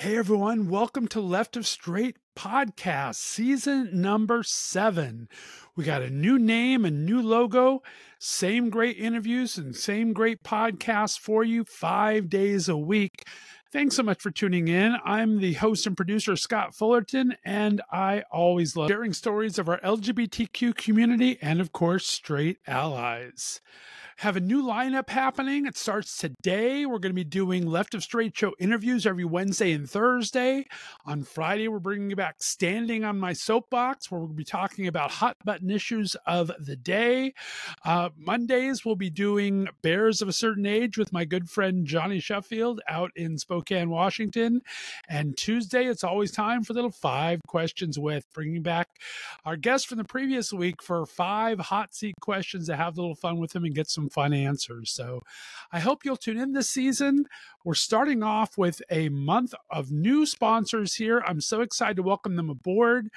[0.00, 5.28] Hey everyone, welcome to Left of Straight podcast, season number seven.
[5.74, 7.82] We got a new name, a new logo,
[8.20, 13.24] same great interviews, and same great podcast for you five days a week.
[13.70, 14.96] Thanks so much for tuning in.
[15.04, 19.78] I'm the host and producer, Scott Fullerton, and I always love sharing stories of our
[19.80, 23.60] LGBTQ community and, of course, straight allies
[24.18, 25.64] have a new lineup happening.
[25.64, 26.84] It starts today.
[26.84, 30.66] We're going to be doing Left of Straight Show interviews every Wednesday and Thursday.
[31.06, 35.12] On Friday, we're bringing you back Standing on My Soapbox, where we'll be talking about
[35.12, 37.32] hot button issues of the day.
[37.84, 42.18] Uh, Mondays, we'll be doing Bears of a Certain Age with my good friend Johnny
[42.18, 43.57] Sheffield out in Spokane,
[43.88, 44.60] Washington.
[45.08, 48.88] And Tuesday, it's always time for little five questions with bringing back
[49.44, 53.14] our guest from the previous week for five hot seat questions to have a little
[53.14, 54.90] fun with him and get some fun answers.
[54.90, 55.20] So
[55.72, 57.26] I hope you'll tune in this season.
[57.64, 61.22] We're starting off with a month of new sponsors here.
[61.26, 63.08] I'm so excited to welcome them aboard.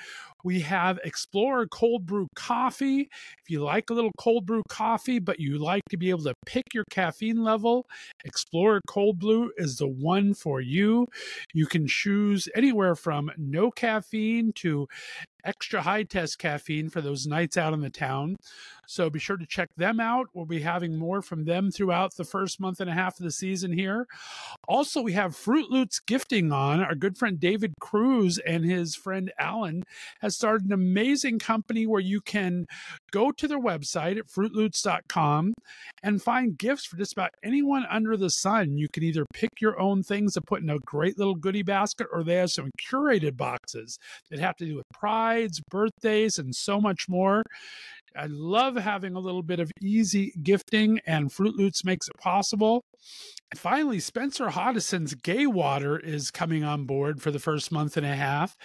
[0.44, 3.09] We have Explorer Cold Brew Coffee.
[3.44, 6.33] If you like a little cold brew coffee, but you like to be able to
[6.45, 7.88] pick your caffeine level,
[8.26, 11.07] Explorer Cold Brew is the one for you.
[11.53, 14.87] You can choose anywhere from no caffeine to
[15.44, 18.38] extra high test caffeine for those nights out in the town.
[18.88, 20.28] So be sure to check them out.
[20.33, 23.31] We'll be having more from them throughout the first month and a half of the
[23.31, 24.06] season here.
[24.67, 26.81] Also, we have Fruit Loots gifting on.
[26.81, 29.83] Our good friend David Cruz and his friend Alan
[30.20, 32.66] has started an amazing company where you can
[33.11, 35.53] go to their website at fruitloots.com
[36.03, 38.78] and find gifts for just about anyone under the sun.
[38.78, 42.08] You can either pick your own things to put in a great little goodie basket,
[42.11, 43.98] or they have some curated boxes
[44.30, 44.89] that have to do with
[45.59, 47.43] birthdays, and so much more.
[48.16, 52.84] I love having a little bit of easy gifting, and Fruit Loots makes it possible.
[53.52, 58.06] And Finally, Spencer Hodison's Gay Water is coming on board for the first month and
[58.06, 58.56] a half.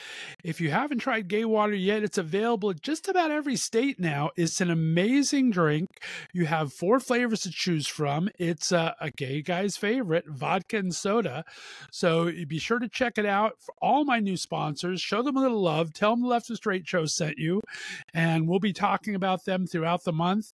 [0.45, 4.31] If you haven't tried Gay Water yet, it's available in just about every state now.
[4.37, 5.89] It's an amazing drink.
[6.33, 8.29] You have four flavors to choose from.
[8.39, 11.45] It's a, a gay guy's favorite, vodka and soda.
[11.91, 13.55] So be sure to check it out.
[13.61, 15.93] For all my new sponsors, show them a little love.
[15.93, 17.61] Tell them the Left of Straight Show sent you,
[18.15, 20.53] and we'll be talking about them throughout the month.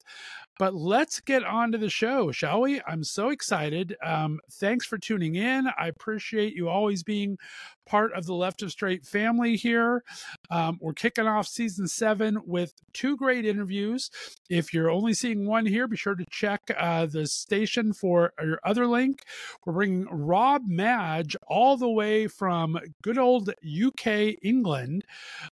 [0.62, 2.80] But let's get on to the show, shall we?
[2.86, 3.96] I'm so excited.
[4.00, 5.66] Um, thanks for tuning in.
[5.76, 7.36] I appreciate you always being
[7.84, 10.04] part of the Left of Straight family here.
[10.52, 14.08] Um, we're kicking off season seven with two great interviews.
[14.48, 18.60] If you're only seeing one here, be sure to check uh, the station for your
[18.64, 19.24] other link.
[19.66, 25.02] We're bringing Rob Madge all the way from good old UK, England.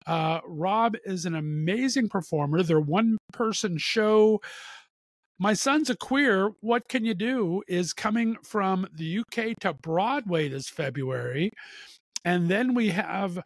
[0.06, 2.62] Uh, Rob is an amazing performer.
[2.62, 4.42] They're one person show
[5.38, 10.48] my Son's a Queer, What Can You Do is coming from the UK to Broadway
[10.48, 11.52] this February.
[12.24, 13.38] And then we have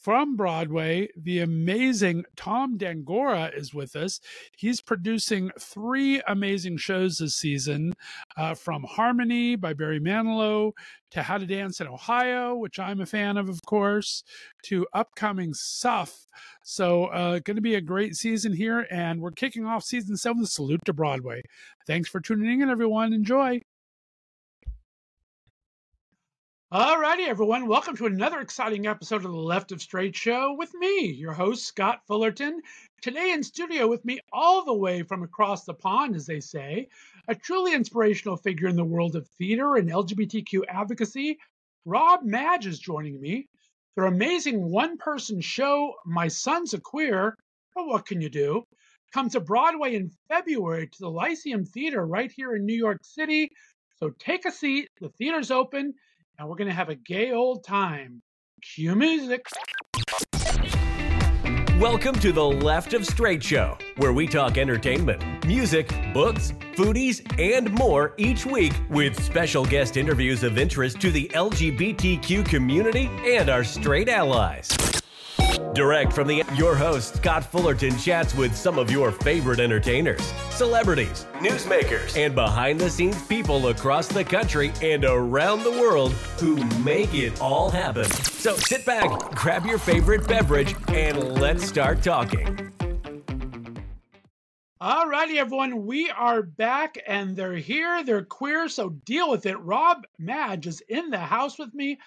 [0.00, 4.18] from Broadway, the amazing Tom D'Angora is with us.
[4.56, 7.92] He's producing three amazing shows this season
[8.36, 10.72] uh, from Harmony by Barry Manilow
[11.10, 14.22] to How to Dance in Ohio, which I'm a fan of, of course,
[14.64, 16.26] to upcoming stuff.
[16.62, 18.86] So, uh, going to be a great season here.
[18.90, 21.42] And we're kicking off season seven, Salute to Broadway.
[21.86, 23.12] Thanks for tuning in, everyone.
[23.12, 23.60] Enjoy.
[26.72, 27.66] Alrighty, everyone.
[27.66, 31.66] Welcome to another exciting episode of the Left of Straight Show with me, your host,
[31.66, 32.62] Scott Fullerton.
[33.02, 36.86] Today in studio with me, all the way from across the pond, as they say,
[37.26, 41.38] a truly inspirational figure in the world of theater and LGBTQ advocacy,
[41.86, 43.48] Rob Madge is joining me.
[43.96, 47.34] Their amazing one person show, My Son's a Queer,
[47.74, 48.62] but what can you do?
[49.12, 53.50] Comes to Broadway in February to the Lyceum Theater right here in New York City.
[53.98, 55.94] So take a seat, the theater's open
[56.40, 58.22] and we're going to have a gay old time.
[58.74, 59.44] Cue music.
[61.78, 67.70] Welcome to the Left of Straight Show, where we talk entertainment, music, books, foodies, and
[67.72, 73.64] more each week with special guest interviews of interest to the LGBTQ community and our
[73.64, 74.89] straight allies.
[75.74, 80.20] Direct from the your host Scott Fullerton chats with some of your favorite entertainers,
[80.50, 87.40] celebrities, newsmakers, and behind-the-scenes people across the country and around the world who make it
[87.40, 88.04] all happen.
[88.04, 92.72] So sit back, grab your favorite beverage, and let's start talking.
[94.80, 95.86] All righty, everyone.
[95.86, 98.02] We are back and they're here.
[98.02, 99.60] They're queer, so deal with it.
[99.60, 102.00] Rob Madge is in the house with me.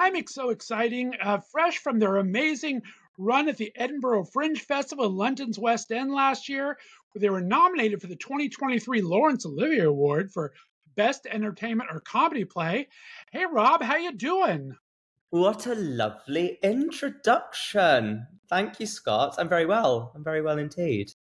[0.00, 2.82] I'm so exciting, uh, fresh from their amazing
[3.18, 6.78] run at the Edinburgh Fringe Festival in London's West End last year,
[7.12, 10.52] where they were nominated for the 2023 Laurence Olivier Award for
[10.94, 12.88] Best Entertainment or Comedy Play.
[13.32, 14.74] Hey, Rob, how you doing?
[15.30, 18.26] What a lovely introduction.
[18.48, 19.34] Thank you, Scott.
[19.38, 20.12] I'm very well.
[20.14, 21.12] I'm very well indeed.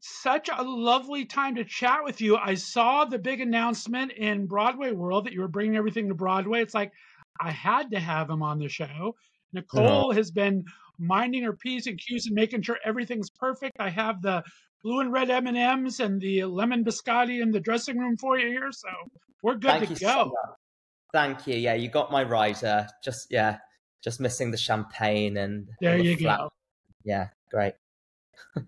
[0.00, 2.36] Such a lovely time to chat with you.
[2.36, 6.62] I saw the big announcement in Broadway World that you were bringing everything to Broadway.
[6.62, 6.92] It's like,
[7.40, 8.86] I had to have him on the show.
[8.90, 9.14] Oh.
[9.52, 10.64] Nicole has been
[10.98, 13.76] minding her P's and Q's and making sure everything's perfect.
[13.78, 14.42] I have the
[14.82, 18.70] blue and red M&Ms and the lemon biscotti in the dressing room for you here.
[18.72, 18.88] So
[19.42, 20.08] we're good Thank to go.
[20.08, 20.32] so
[21.12, 21.56] Thank you.
[21.56, 22.86] Yeah, you got my rider.
[23.02, 23.58] Just yeah,
[24.02, 26.40] just missing the champagne and there the you flat.
[26.40, 26.50] go.
[27.04, 27.74] Yeah, great.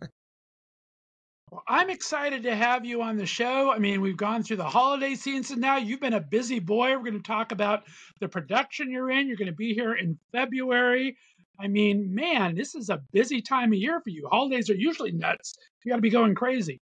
[1.51, 3.73] Well, I'm excited to have you on the show.
[3.73, 5.79] I mean, we've gone through the holiday season now.
[5.79, 6.91] You've been a busy boy.
[6.91, 7.83] We're going to talk about
[8.21, 9.27] the production you're in.
[9.27, 11.17] You're going to be here in February.
[11.61, 14.27] I mean, man, this is a busy time of year for you.
[14.31, 15.55] Holidays are usually nuts.
[15.85, 16.81] You got to be going crazy.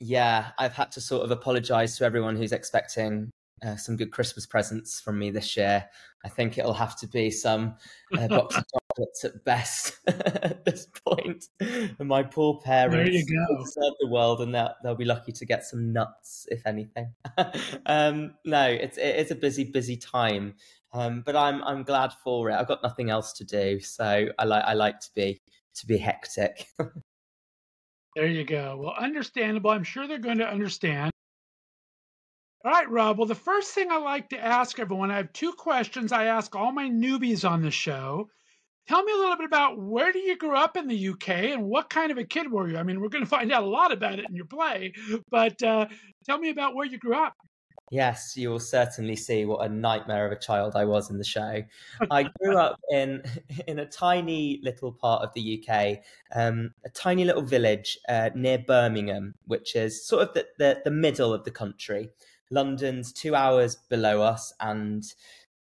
[0.00, 3.30] Yeah, I've had to sort of apologize to everyone who's expecting
[3.64, 5.86] uh, some good Christmas presents from me this year.
[6.24, 7.76] I think it'll have to be some
[8.16, 8.64] uh, box of
[8.96, 11.44] chocolates at best at this point.
[11.60, 13.28] And my poor parents
[13.74, 17.12] serve the world, and they'll, they'll be lucky to get some nuts, if anything.
[17.86, 20.54] um, no, it's it is a busy, busy time,
[20.96, 22.54] um, but I'm I'm glad for it.
[22.54, 25.40] I've got nothing else to do, so I like I like to be
[25.76, 26.66] to be hectic.
[28.16, 28.78] There you go.
[28.80, 29.68] Well, understandable.
[29.68, 31.12] I'm sure they're going to understand.
[32.64, 33.18] All right, Rob.
[33.18, 36.56] Well, the first thing I like to ask everyone, I have two questions I ask
[36.56, 38.30] all my newbies on the show.
[38.88, 41.64] Tell me a little bit about where do you grow up in the UK and
[41.64, 42.78] what kind of a kid were you?
[42.78, 44.94] I mean, we're going to find out a lot about it in your play,
[45.30, 45.86] but uh,
[46.24, 47.34] tell me about where you grew up.
[47.90, 51.24] Yes, you will certainly see what a nightmare of a child I was in the
[51.24, 51.62] show.
[52.10, 53.22] I grew up in
[53.68, 55.98] in a tiny little part of the UK,
[56.34, 60.90] um, a tiny little village uh, near Birmingham, which is sort of the, the, the
[60.90, 62.10] middle of the country.
[62.50, 65.04] London's two hours below us, and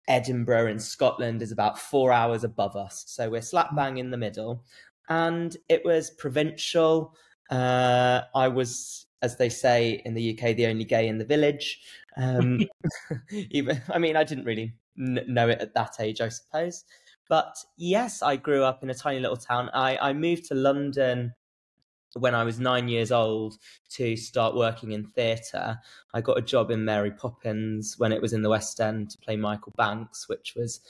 [0.08, 3.04] Edinburgh in Scotland is about four hours above us.
[3.06, 4.64] So we're slap bang in the middle.
[5.08, 7.14] And it was provincial.
[7.50, 11.80] Uh, I was, as they say in the UK, the only gay in the village.
[12.16, 12.60] Um,
[13.30, 16.84] even, I mean, I didn't really n- know it at that age, I suppose.
[17.28, 19.70] But yes, I grew up in a tiny little town.
[19.72, 21.34] I, I moved to London
[22.14, 23.54] when I was nine years old
[23.90, 25.78] to start working in theatre.
[26.12, 29.18] I got a job in Mary Poppins when it was in the West End to
[29.18, 30.80] play Michael Banks, which was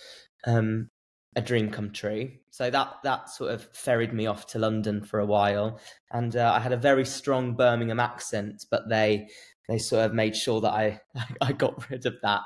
[0.47, 0.91] um,
[1.37, 2.31] a dream come true.
[2.51, 5.81] So that that sort of ferried me off to London for a while,
[6.13, 9.29] and uh, I had a very strong Birmingham accent, but they
[9.69, 11.01] they sort of made sure that I
[11.41, 12.45] I got rid of that.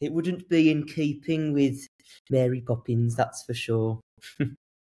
[0.00, 1.80] It wouldn't be in keeping with
[2.30, 4.00] Mary Poppins, that's for sure.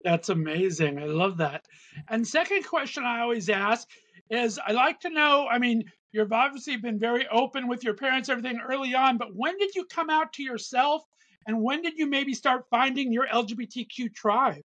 [0.04, 1.00] That's amazing.
[1.00, 1.64] I love that.
[2.08, 3.88] And second question I always ask
[4.30, 8.28] is I like to know, I mean, you've obviously been very open with your parents,
[8.28, 11.02] everything early on, but when did you come out to yourself
[11.46, 14.62] and when did you maybe start finding your LGBTQ tribe?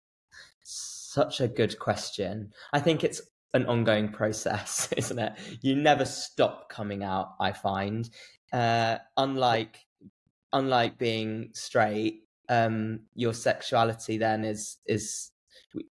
[0.62, 2.52] Such a good question.
[2.72, 3.20] I think it's
[3.54, 5.34] an ongoing process, isn't it?
[5.60, 8.08] You never stop coming out, I find.
[8.52, 9.78] Uh, unlike
[10.54, 15.30] unlike being straight, um, your sexuality then is is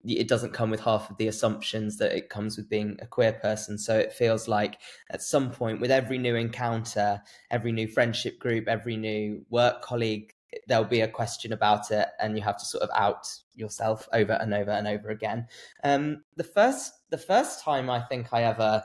[0.03, 3.33] it doesn't come with half of the assumptions that it comes with being a queer
[3.33, 3.79] person.
[3.79, 4.77] So it feels like
[5.09, 10.33] at some point, with every new encounter, every new friendship group, every new work colleague,
[10.67, 14.33] there'll be a question about it, and you have to sort of out yourself over
[14.33, 15.47] and over and over again.
[15.83, 18.83] Um, the first the first time I think I ever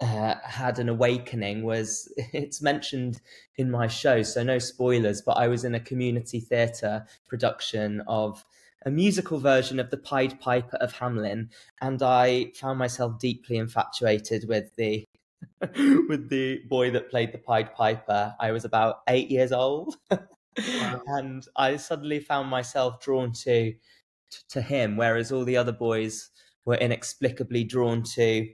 [0.00, 3.20] uh, had an awakening was it's mentioned
[3.56, 8.44] in my show, so no spoilers, but I was in a community theatre production of
[8.84, 11.48] a musical version of the Pied Piper of Hamelin,
[11.80, 15.04] and I found myself deeply infatuated with the
[16.08, 18.34] with the boy that played the Pied Piper.
[18.38, 19.96] I was about eight years old,
[20.58, 21.02] wow.
[21.06, 23.74] and I suddenly found myself drawn to
[24.50, 26.30] to him, whereas all the other boys
[26.64, 28.48] were inexplicably drawn to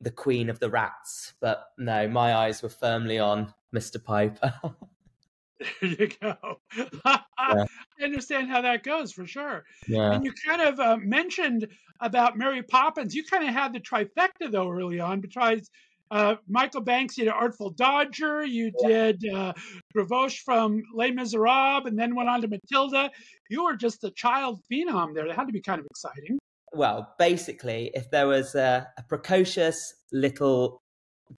[0.00, 1.34] the queen of the rats.
[1.40, 4.02] But no, my eyes were firmly on Mr.
[4.02, 4.54] Piper.
[5.80, 6.36] there you go.
[6.76, 7.18] yeah.
[7.38, 7.66] I
[8.02, 9.64] understand how that goes for sure.
[9.86, 10.12] Yeah.
[10.12, 11.68] And you kind of uh, mentioned
[12.00, 13.14] about Mary Poppins.
[13.14, 15.70] You kind of had the trifecta though early on, besides
[16.12, 19.12] uh, Michael Banks, you did Artful Dodger, you yeah.
[19.12, 19.52] did uh,
[19.96, 23.10] Gavroche from Les Miserables, and then went on to Matilda.
[23.50, 25.26] You were just a child phenom there.
[25.26, 26.38] That had to be kind of exciting
[26.72, 30.80] well, basically, if there was a, a precocious little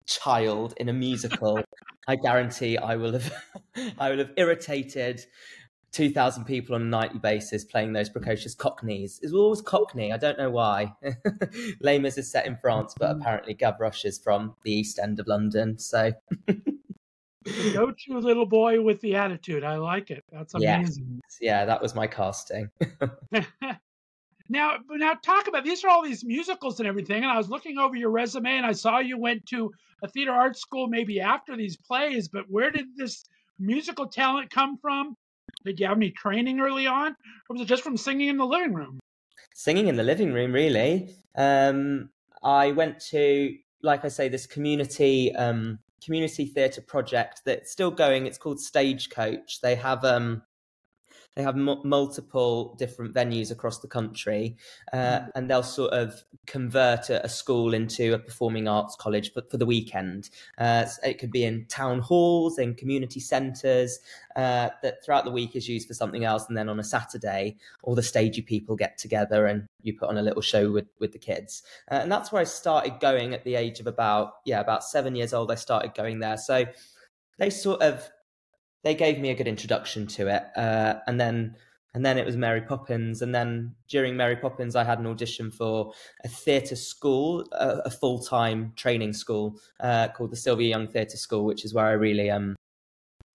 [0.05, 1.59] child in a musical,
[2.07, 3.33] I guarantee I will have,
[3.97, 5.25] I will have irritated
[5.93, 9.19] two thousand people on a nightly basis playing those precocious Cockneys.
[9.21, 10.11] It's always Cockney.
[10.11, 10.93] I don't know why.
[11.81, 13.21] Mis is set in France, but mm.
[13.21, 15.77] apparently Gavroche is from the East End of London.
[15.77, 16.11] So.
[17.45, 19.65] The go-to little boy with the attitude.
[19.65, 20.23] I like it.
[20.31, 21.19] That's amazing.
[21.23, 21.37] Yes.
[21.41, 22.69] Yeah, that was my casting.
[24.47, 27.23] now, now talk about these are all these musicals and everything.
[27.23, 29.71] And I was looking over your resume and I saw you went to
[30.01, 32.29] a theater art school maybe after these plays.
[32.29, 33.25] But where did this
[33.59, 35.17] musical talent come from?
[35.65, 37.11] Did you have any training early on,
[37.49, 38.99] or was it just from singing in the living room?
[39.53, 41.15] Singing in the living room, really.
[41.35, 42.09] Um,
[42.43, 48.25] I went to, like I say, this community um, community theatre project that's still going.
[48.25, 49.61] It's called Stagecoach.
[49.61, 50.41] They have um,
[51.35, 54.55] they have m- multiple different venues across the country,
[54.91, 55.29] uh, mm.
[55.35, 59.57] and they'll sort of convert a, a, school into a performing arts college for, for
[59.57, 60.29] the weekend.
[60.57, 63.99] Uh, it could be in town halls, in community centres,
[64.35, 67.57] uh, that throughout the week is used for something else, and then on a Saturday,
[67.83, 71.11] all the stagey people get together and you put on a little show with with
[71.11, 71.63] the kids.
[71.91, 75.15] Uh, and that's where I started going at the age of about yeah about seven
[75.15, 75.51] years old.
[75.51, 76.65] I started going there, so
[77.37, 78.09] they sort of
[78.83, 81.55] they gave me a good introduction to it, uh, and then
[81.95, 85.51] and then it was Mary Poppins, and then during Mary Poppins, I had an audition
[85.51, 90.87] for a theatre school, a, a full time training school uh, called the Sylvia Young
[90.87, 92.55] Theatre School, which is where I really um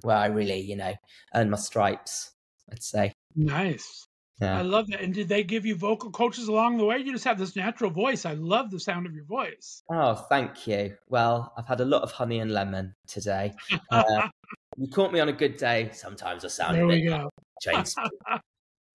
[0.02, 0.94] where I really you know
[1.34, 2.32] earned my stripes.
[2.70, 3.12] I'd say.
[3.34, 4.06] Nice.
[4.40, 4.58] Yeah.
[4.58, 5.00] I love that.
[5.00, 6.98] And did they give you vocal coaches along the way?
[6.98, 8.24] You just have this natural voice.
[8.24, 9.82] I love the sound of your voice.
[9.90, 10.96] Oh, thank you.
[11.08, 13.54] Well, I've had a lot of honey and lemon today.
[13.90, 14.28] Uh,
[14.78, 15.90] you caught me on a good day.
[15.92, 17.30] Sometimes I sound there a bit we go.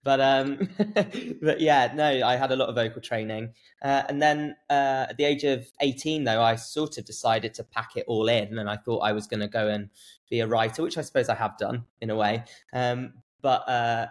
[0.04, 0.68] But um,
[1.42, 5.16] but yeah, no, I had a lot of vocal training, uh, and then uh, at
[5.16, 8.68] the age of eighteen, though, I sort of decided to pack it all in, and
[8.68, 9.88] I thought I was going to go and
[10.28, 12.44] be a writer, which I suppose I have done in a way.
[12.74, 14.08] Um, but uh,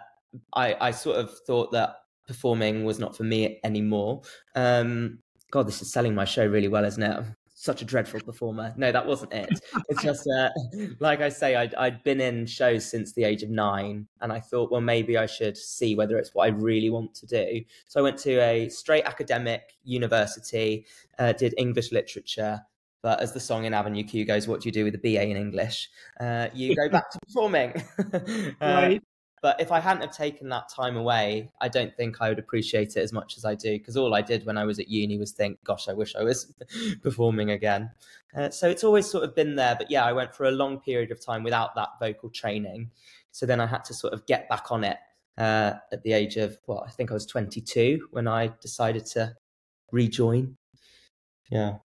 [0.52, 4.22] I, I sort of thought that performing was not for me anymore.
[4.56, 5.20] Um,
[5.52, 7.24] God, this is selling my show really well, isn't it?
[7.64, 8.74] Such a dreadful performer.
[8.76, 9.48] No, that wasn't it.
[9.88, 10.50] It's just, uh,
[11.00, 14.40] like I say, I'd, I'd been in shows since the age of nine, and I
[14.40, 17.62] thought, well, maybe I should see whether it's what I really want to do.
[17.88, 20.86] So I went to a straight academic university,
[21.18, 22.60] uh, did English literature.
[23.00, 25.22] But as the song in Avenue Q goes, what do you do with a BA
[25.22, 25.90] in English?
[26.20, 27.82] Uh, you go back to performing.
[27.98, 29.02] Uh, right.
[29.44, 32.96] But if I hadn't have taken that time away, I don't think I would appreciate
[32.96, 33.76] it as much as I do.
[33.76, 36.22] Because all I did when I was at uni was think, "Gosh, I wish I
[36.22, 36.50] was
[37.02, 37.90] performing again."
[38.34, 39.76] Uh, so it's always sort of been there.
[39.76, 42.90] But yeah, I went for a long period of time without that vocal training.
[43.32, 44.96] So then I had to sort of get back on it
[45.36, 49.36] uh, at the age of well, I think I was 22 when I decided to
[49.92, 50.56] rejoin.
[51.50, 51.80] Yeah.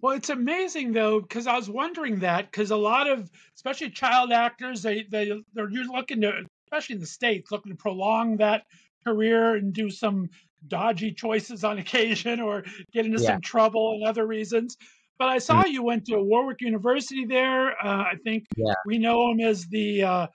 [0.00, 4.32] Well, it's amazing though, because I was wondering that because a lot of, especially child
[4.32, 8.64] actors, they they they're looking to especially in the states, looking to prolong that
[9.06, 10.28] career and do some
[10.66, 13.32] dodgy choices on occasion or get into yeah.
[13.32, 14.76] some trouble and other reasons.
[15.18, 15.70] But I saw mm.
[15.70, 17.70] you went to Warwick University there.
[17.70, 18.74] Uh, I think yeah.
[18.84, 20.26] we know him as the uh,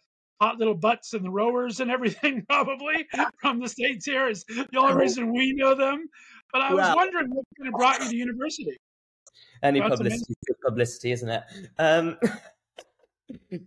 [0.42, 3.08] hot little butts and the rowers and everything, probably
[3.42, 6.08] from the states here is the only reason we know them.
[6.52, 8.78] But I was wondering what kind of brought you to university.
[9.62, 10.34] Any publicity,
[10.66, 11.44] publicity, isn't it?
[11.78, 12.18] Um,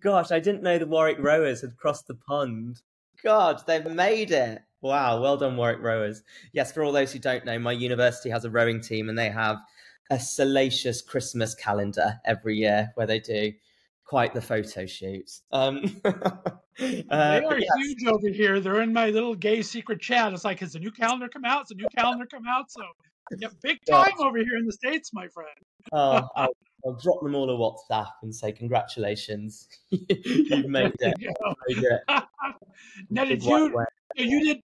[0.00, 2.80] Gosh, I didn't know the Warwick Rowers had crossed the pond.
[3.22, 4.62] God, they've made it.
[4.80, 6.22] Wow, well done, Warwick Rowers.
[6.52, 9.30] Yes, for all those who don't know, my university has a rowing team and they
[9.30, 9.58] have
[10.10, 13.52] a salacious Christmas calendar every year where they do
[14.04, 15.42] quite the photo shoots.
[15.52, 16.10] Um, uh,
[16.76, 17.68] they are yes.
[17.78, 18.60] huge over here.
[18.60, 20.32] They're in my little gay secret chat.
[20.32, 21.60] It's like, has a new calendar come out?
[21.60, 22.70] Has a new calendar come out?
[22.70, 22.82] So,
[23.38, 25.48] yeah, big time over here in the States, my friend.
[25.92, 26.28] oh,
[26.84, 29.68] I'll, drop them all a WhatsApp and say, congratulations.
[29.90, 31.14] You've made it.
[31.18, 31.24] made
[31.68, 32.00] it.
[33.10, 33.84] now, did you,
[34.16, 34.60] you did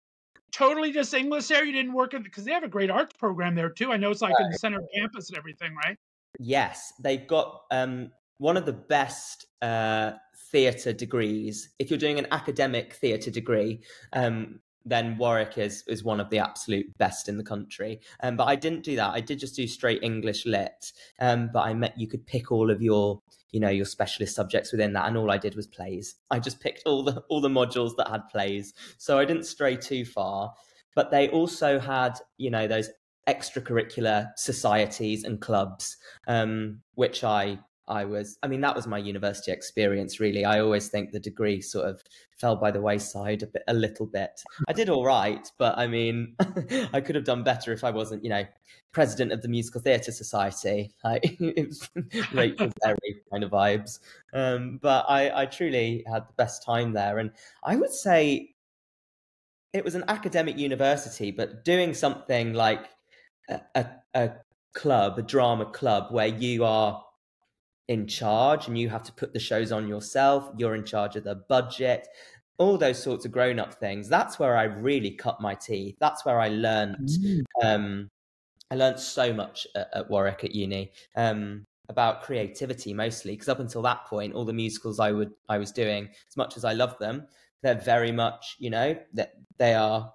[0.51, 1.63] totally just English there?
[1.63, 3.91] You didn't work in, because they have a great arts program there too.
[3.91, 5.97] I know it's like in the center of campus and everything, right?
[6.39, 10.13] Yes, they've got um, one of the best uh,
[10.51, 11.69] theatre degrees.
[11.79, 16.39] If you're doing an academic theatre degree, um, then Warwick is is one of the
[16.39, 17.99] absolute best in the country.
[18.21, 19.11] Um, but I didn't do that.
[19.13, 20.91] I did just do straight English lit.
[21.19, 24.71] Um, but I met you could pick all of your you know your specialist subjects
[24.71, 26.15] within that, and all I did was plays.
[26.29, 29.75] I just picked all the all the modules that had plays, so I didn't stray
[29.75, 30.53] too far.
[30.95, 32.89] But they also had you know those
[33.27, 39.51] extracurricular societies and clubs, um, which I I was, I mean, that was my university
[39.51, 40.43] experience, really.
[40.43, 42.03] I always think the degree sort of
[42.37, 44.41] fell by the wayside a bit, a little bit.
[44.67, 46.35] I did all right, but I mean,
[46.93, 48.45] I could have done better if I wasn't, you know,
[48.91, 50.93] president of the Musical Theatre Society.
[51.03, 51.37] Like,
[52.33, 53.99] Rachel Berry kind of vibes.
[54.33, 57.19] Um, but I, I truly had the best time there.
[57.19, 57.31] And
[57.63, 58.55] I would say
[59.73, 62.89] it was an academic university, but doing something like
[63.49, 64.31] a, a, a
[64.73, 67.04] club, a drama club, where you are
[67.87, 70.49] in charge and you have to put the shows on yourself.
[70.57, 72.07] You're in charge of the budget,
[72.57, 74.09] all those sorts of grown up things.
[74.09, 75.95] That's where I really cut my teeth.
[75.99, 77.09] That's where I learned.
[77.09, 77.43] Mm.
[77.63, 78.09] Um,
[78.71, 80.91] I learned so much at, at Warwick at uni.
[81.15, 85.57] Um, about creativity mostly because up until that point all the musicals i would i
[85.57, 87.27] was doing as much as i loved them
[87.61, 90.11] they're very much you know that they are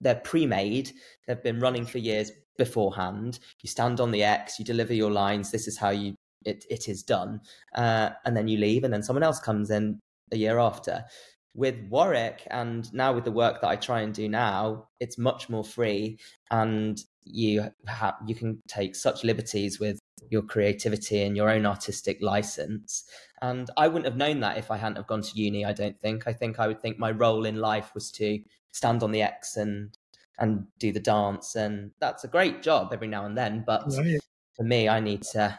[0.00, 0.90] they're pre-made
[1.26, 5.50] they've been running for years beforehand you stand on the x you deliver your lines
[5.50, 7.40] this is how you it, it is done
[7.74, 10.00] uh, and then you leave and then someone else comes in
[10.32, 11.04] a year after.
[11.52, 15.48] With warwick and now with the work that i try and do now it's much
[15.48, 16.20] more free
[16.52, 19.98] and you have you can take such liberties with
[20.30, 23.04] your creativity and your own artistic license.
[23.42, 26.00] And i wouldn't have known that if i hadn't have gone to uni i don't
[26.00, 26.28] think.
[26.28, 28.38] I think i would think my role in life was to
[28.70, 29.98] stand on the x and
[30.38, 34.20] and do the dance and that's a great job every now and then but right.
[34.56, 35.58] for me i need to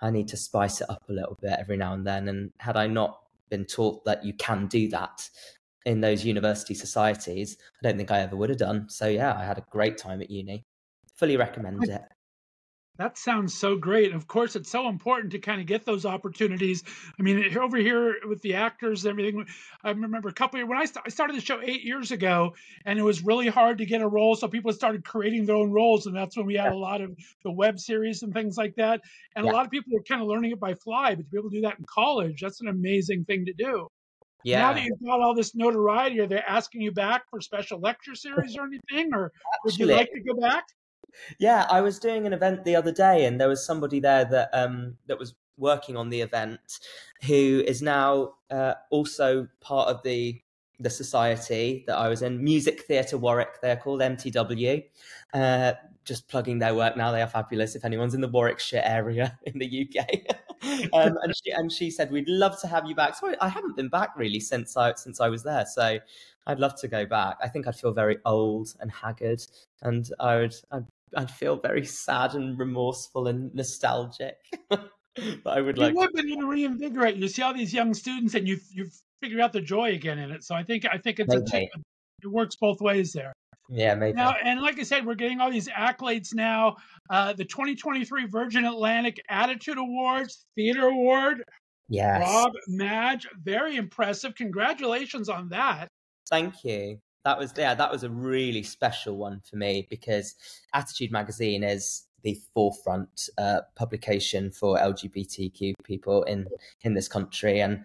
[0.00, 2.28] I need to spice it up a little bit every now and then.
[2.28, 5.28] And had I not been taught that you can do that
[5.86, 8.88] in those university societies, I don't think I ever would have done.
[8.88, 10.64] So yeah, I had a great time at uni.
[11.16, 12.02] Fully recommend it.
[12.98, 14.12] That sounds so great.
[14.12, 16.82] Of course, it's so important to kind of get those opportunities.
[17.16, 19.46] I mean, over here with the actors and everything,
[19.84, 22.56] I remember a couple of, when I, st- I started the show eight years ago,
[22.84, 24.34] and it was really hard to get a role.
[24.34, 27.16] So people started creating their own roles, and that's when we had a lot of
[27.44, 29.00] the web series and things like that.
[29.36, 29.52] And yeah.
[29.52, 31.50] a lot of people were kind of learning it by fly, but to be able
[31.50, 33.86] to do that in college, that's an amazing thing to do.
[34.42, 34.60] Yeah.
[34.60, 38.16] Now that you've got all this notoriety, are they asking you back for special lecture
[38.16, 39.30] series or anything, or
[39.64, 40.64] would you like to go back?
[41.38, 44.50] Yeah, I was doing an event the other day, and there was somebody there that
[44.52, 46.78] um, that was working on the event,
[47.26, 50.40] who is now uh, also part of the
[50.80, 53.60] the society that I was in, Music Theatre Warwick.
[53.60, 54.84] They're called MTW.
[55.34, 55.72] Uh,
[56.04, 57.12] just plugging their work now.
[57.12, 57.74] They are fabulous.
[57.74, 60.34] If anyone's in the Warwickshire area in the UK,
[60.92, 63.14] um, and she and she said we'd love to have you back.
[63.16, 65.66] So I haven't been back really since I since I was there.
[65.66, 65.98] So
[66.46, 67.36] I'd love to go back.
[67.42, 69.42] I think I'd feel very old and haggard,
[69.82, 74.36] and I would I'd I'd feel very sad and remorseful and nostalgic.
[74.68, 74.90] but
[75.46, 75.92] I would like.
[75.92, 77.16] You would, but you reinvigorate.
[77.16, 78.88] You see all these young students, and you you
[79.20, 80.44] figure out the joy again in it.
[80.44, 81.68] So I think I think it's a,
[82.22, 83.32] it works both ways there.
[83.70, 84.16] Yeah, maybe.
[84.16, 86.76] Now, and like I said, we're getting all these accolades now.
[87.10, 91.44] Uh, the 2023 Virgin Atlantic Attitude Awards, Theater Award.
[91.90, 92.20] Yes.
[92.20, 94.34] Rob Madge, very impressive.
[94.34, 95.88] Congratulations on that.
[96.30, 100.34] Thank you that was yeah that was a really special one for me because
[100.72, 106.46] attitude magazine is the forefront uh, publication for lgbtq people in
[106.82, 107.84] in this country and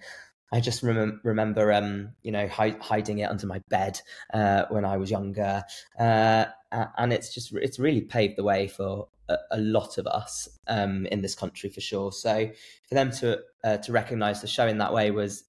[0.51, 3.99] I just rem- remember, um, you know, hi- hiding it under my bed
[4.35, 5.63] uh, when I was younger,
[5.97, 10.47] uh, and it's just it's really paved the way for a, a lot of us
[10.67, 12.11] um, in this country for sure.
[12.11, 12.51] So
[12.87, 15.45] for them to uh, to recognise the show in that way was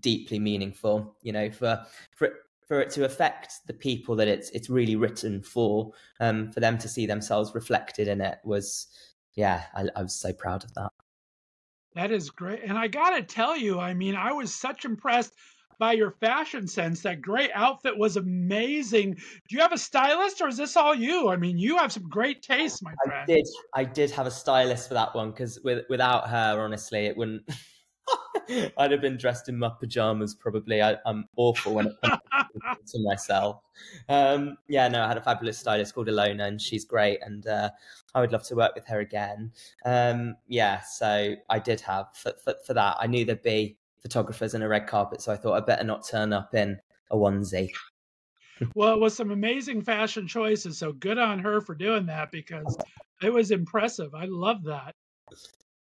[0.00, 1.16] deeply meaningful.
[1.22, 2.28] You know, for for
[2.66, 6.78] for it to affect the people that it's it's really written for, um, for them
[6.78, 8.86] to see themselves reflected in it was,
[9.34, 10.90] yeah, I, I was so proud of that.
[11.94, 15.32] That is great, and I gotta tell you, I mean, I was such impressed
[15.78, 17.02] by your fashion sense.
[17.02, 19.14] That gray outfit was amazing.
[19.14, 21.28] Do you have a stylist, or is this all you?
[21.28, 23.22] I mean, you have some great taste, my friend.
[23.22, 23.46] I did.
[23.74, 27.42] I did have a stylist for that one because with, without her, honestly, it wouldn't.
[28.76, 30.82] I'd have been dressed in my pajamas probably.
[30.82, 32.20] I, am awful when it comes
[32.86, 33.60] to myself.
[34.08, 37.70] Um, yeah, no, I had a fabulous stylist called Ilona, and she's great, and uh,
[38.14, 39.52] I would love to work with her again.
[39.84, 42.96] Um, yeah, so I did have for, for, for that.
[43.00, 46.06] I knew there'd be photographers and a red carpet, so I thought I'd better not
[46.06, 46.78] turn up in
[47.10, 47.70] a onesie.
[48.74, 52.76] well, it was some amazing fashion choices, so good on her for doing that because
[53.22, 54.14] it was impressive.
[54.14, 54.94] I love that.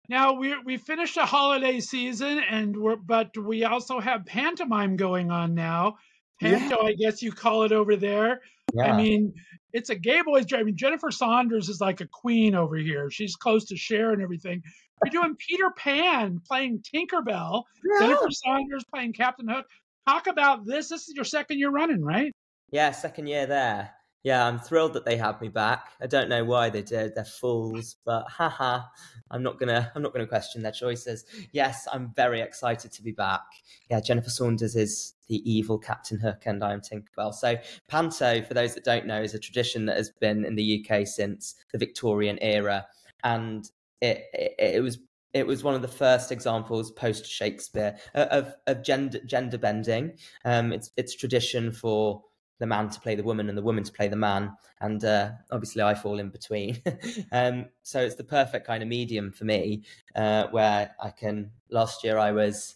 [0.10, 5.30] Now we we finished a holiday season, and we're but we also have pantomime going
[5.30, 5.98] on now.
[6.40, 6.88] Panto, yeah.
[6.88, 8.42] I guess you call it over there.
[8.74, 8.94] Yeah.
[8.94, 9.34] I mean,
[9.74, 10.62] it's a gay boys' dream.
[10.62, 13.10] I mean, Jennifer Saunders is like a queen over here.
[13.12, 14.62] She's close to Cher and everything.
[15.04, 17.64] You're doing Peter Pan playing Tinkerbell.
[17.84, 18.08] Yeah.
[18.08, 19.66] Jennifer Saunders playing Captain Hook.
[20.08, 20.90] Talk about this.
[20.90, 22.34] This is your second year running, right?
[22.72, 23.92] Yeah, second year there
[24.24, 25.92] yeah, I'm thrilled that they had me back.
[26.02, 27.16] I don't know why they did.
[27.16, 28.82] They're fools, but haha,
[29.32, 31.26] I'm not gonna I'm not gonna question their choices.
[31.54, 33.42] Yes, I'm very excited to be back.
[33.90, 37.34] Yeah, Jennifer Saunders is the evil Captain Hook, and I'm Tinkerbell.
[37.34, 37.56] So
[37.88, 41.08] Panto, for those that don't know, is a tradition that has been in the UK
[41.08, 42.86] since the Victorian era,
[43.24, 43.70] and
[44.02, 45.00] it it, it was
[45.34, 50.14] it was one of the first examples post Shakespeare of, of gender gender bending.
[50.44, 52.24] Um, it's it's tradition for
[52.60, 55.32] the man to play the woman and the woman to play the man, and uh,
[55.52, 56.82] obviously I fall in between.
[57.32, 59.84] um, so it's the perfect kind of medium for me,
[60.16, 61.52] uh, where I can.
[61.72, 62.76] Last year I was,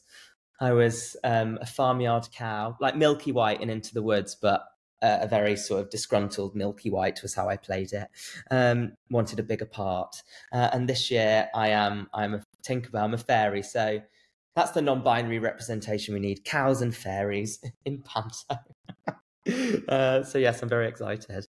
[0.60, 4.64] I was um, a farmyard cow, like Milky White in Into the Woods, but
[5.02, 8.08] uh, a very sort of disgruntled Milky White was how I played it.
[8.50, 10.16] Um, wanted a bigger part,
[10.54, 14.02] uh, and this year I am I'm a Tinkerbell, I'm a fairy, so
[14.56, 18.56] that's the non-binary representation we need: cows and fairies in panto.
[19.90, 21.46] uh, so yes, I'm very excited.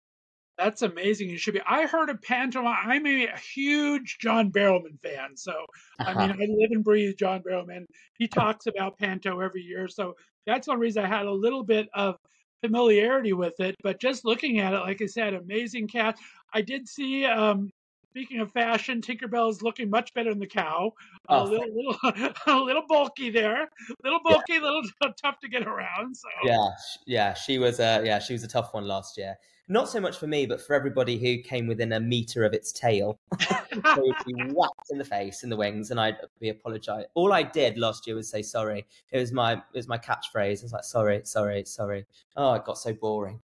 [0.62, 1.30] That's amazing.
[1.30, 1.60] It should be.
[1.66, 2.76] I heard of pantomime.
[2.84, 5.36] I'm a huge John Barrowman fan.
[5.36, 5.52] So,
[5.98, 6.10] uh-huh.
[6.10, 6.30] I mean.
[6.30, 7.86] I live and breathe John Barrowman.
[8.18, 9.88] He talks about panto every year.
[9.88, 10.14] So
[10.46, 12.16] that's one reason I had a little bit of
[12.64, 13.76] familiarity with it.
[13.82, 16.16] But just looking at it, like I said, amazing cat.
[16.54, 17.70] I did see um,
[18.12, 20.92] Speaking of fashion, Tinkerbell is looking much better than the cow.
[21.30, 23.68] Oh, a little, little, a little bulky there, a
[24.04, 24.60] little bulky, a yeah.
[24.60, 24.82] little
[25.22, 26.14] tough to get around.
[26.14, 26.68] So yeah,
[27.06, 29.36] yeah, she was a yeah, she was a tough one last year.
[29.68, 32.72] Not so much for me, but for everybody who came within a meter of its
[32.72, 33.18] tail.
[33.40, 37.04] so would be whacked in the face, in the wings, and I'd be apologize.
[37.14, 38.86] All I did last year was say sorry.
[39.10, 40.60] It was my it was my catchphrase.
[40.60, 42.06] I was like sorry, sorry, sorry.
[42.36, 43.40] Oh, it got so boring.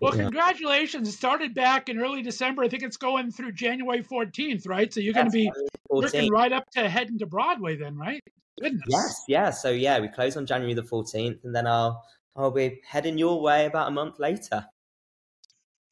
[0.00, 1.08] Well, congratulations.
[1.08, 2.62] It started back in early December.
[2.62, 4.92] I think it's going through January 14th, right?
[4.92, 5.50] So you're going to be
[5.88, 8.20] working right up to heading to Broadway then, right?
[8.60, 8.84] Goodness.
[8.88, 9.50] Yes, yeah.
[9.50, 12.04] So yeah, we close on January the 14th and then I'll
[12.36, 14.66] I'll be heading your way about a month later.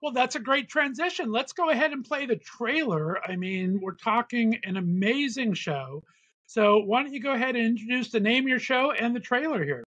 [0.01, 1.31] Well, that's a great transition.
[1.31, 3.25] Let's go ahead and play the trailer.
[3.25, 6.03] I mean, we're talking an amazing show.
[6.47, 9.21] So why don't you go ahead and introduce the name of your show and the
[9.21, 9.85] trailer here?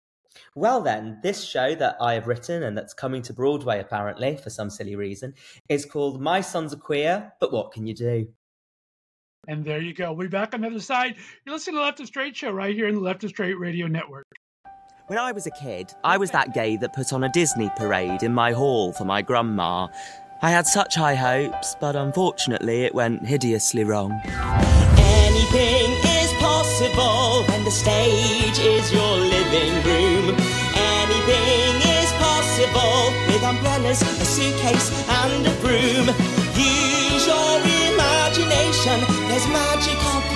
[0.54, 4.48] Well, then, this show that I have written and that's coming to Broadway apparently for
[4.48, 5.34] some silly reason
[5.68, 8.28] is called My Sons Are Queer, but What Can You Do?
[9.46, 10.12] And there you go.
[10.12, 11.16] We're back on the other side.
[11.44, 13.86] You're listening to Left of Straight Show right here in the Left of Straight Radio
[13.86, 14.26] Network.
[15.08, 18.22] When I was a kid, I was that gay that put on a Disney parade
[18.22, 19.88] in my hall for my grandma.
[20.42, 24.20] I had such high hopes, but unfortunately it went hideously wrong.
[24.28, 30.36] Anything is possible when the stage is your living room.
[30.76, 36.08] Anything is possible with umbrellas, a suitcase, and a broom.
[36.52, 37.60] Use your
[37.94, 39.00] imagination,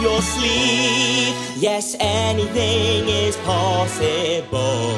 [0.03, 1.35] your sleeve.
[1.57, 4.97] Yes, anything is possible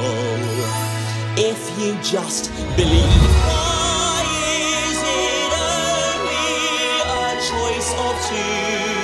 [1.36, 3.22] if you just believe.
[3.46, 4.24] Why
[4.88, 6.48] is it only
[7.12, 9.03] a choice of two?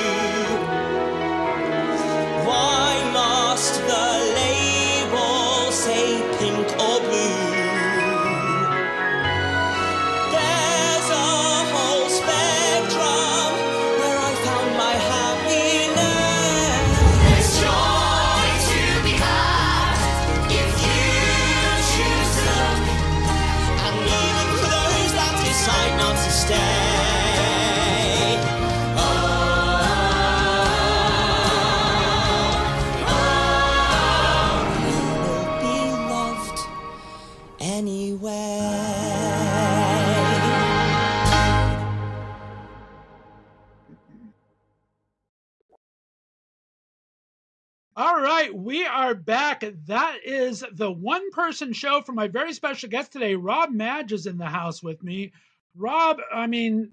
[49.87, 53.35] That is the one person show for my very special guest today.
[53.35, 55.33] Rob Madge is in the house with me.
[55.77, 56.93] Rob, I mean,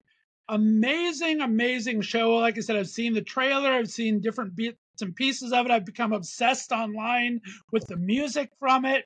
[0.50, 2.36] amazing, amazing show.
[2.36, 5.72] Like I said, I've seen the trailer, I've seen different bits and pieces of it.
[5.72, 9.06] I've become obsessed online with the music from it.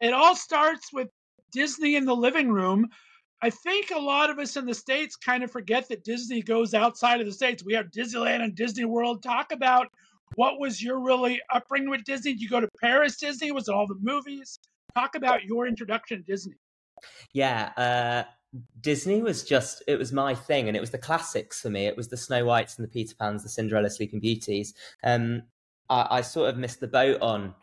[0.00, 1.08] It all starts with
[1.52, 2.88] Disney in the living room.
[3.40, 6.74] I think a lot of us in the States kind of forget that Disney goes
[6.74, 7.64] outside of the States.
[7.64, 9.22] We have Disneyland and Disney World.
[9.22, 9.88] Talk about
[10.34, 12.32] what was your really upbringing with Disney?
[12.32, 13.52] Did you go to Paris Disney?
[13.52, 14.58] Was it all the movies?
[14.94, 16.56] Talk about your introduction to Disney.
[17.32, 18.24] Yeah, uh,
[18.80, 21.86] Disney was just it was my thing, and it was the classics for me.
[21.86, 24.74] It was the Snow Whites and the Peter Pans, the Cinderella, Sleeping Beauties.
[25.02, 25.44] Um,
[25.88, 27.54] I, I sort of missed the boat on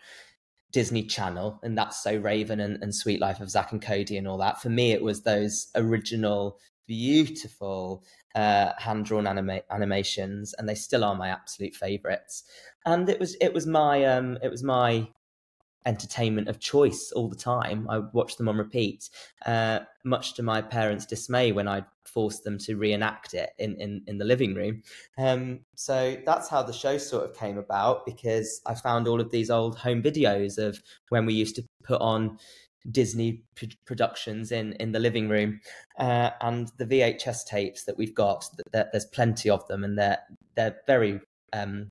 [0.71, 4.27] Disney Channel, and that's so Raven and, and Sweet Life of Zack and Cody and
[4.27, 4.61] all that.
[4.61, 8.03] For me, it was those original, beautiful
[8.35, 12.43] uh, hand drawn anima- animations, and they still are my absolute favorites.
[12.85, 15.07] And it was it was my um, it was my
[15.85, 17.87] entertainment of choice all the time.
[17.89, 19.09] I watched them on repeat,
[19.45, 24.03] uh, much to my parents' dismay when I forced them to reenact it in, in,
[24.07, 24.83] in the living room.
[25.17, 29.31] Um, so that's how the show sort of came about because I found all of
[29.31, 32.39] these old home videos of when we used to put on
[32.89, 35.59] Disney p- productions in in the living room,
[35.97, 38.45] uh, and the VHS tapes that we've got.
[38.71, 40.19] That there's plenty of them, and they're
[40.55, 41.19] they're very
[41.53, 41.89] um,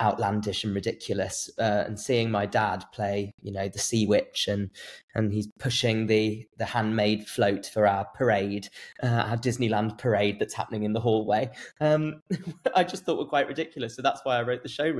[0.00, 1.50] outlandish and ridiculous.
[1.58, 4.70] Uh, and seeing my dad play, you know, the Sea Witch, and
[5.14, 8.68] and he's pushing the the handmade float for our parade,
[9.02, 11.50] uh, our Disneyland parade that's happening in the hallway.
[11.80, 12.22] Um,
[12.74, 13.96] I just thought were quite ridiculous.
[13.96, 14.92] So that's why I wrote the show.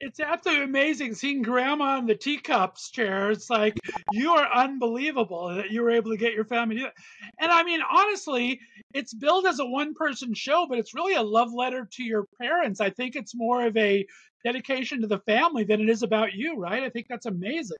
[0.00, 3.30] It's absolutely amazing seeing grandma in the teacups chair.
[3.30, 3.74] It's like
[4.12, 6.88] you are unbelievable that you were able to get your family to do.
[7.40, 8.60] And I mean, honestly,
[8.94, 12.24] it's billed as a one person show, but it's really a love letter to your
[12.40, 12.80] parents.
[12.80, 14.06] I think it's more of a
[14.44, 16.82] dedication to the family than it is about you, right?
[16.82, 17.76] I think that's amazing.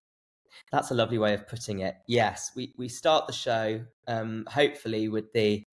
[0.73, 1.97] That's a lovely way of putting it.
[2.07, 5.65] Yes, we, we start the show um, hopefully with the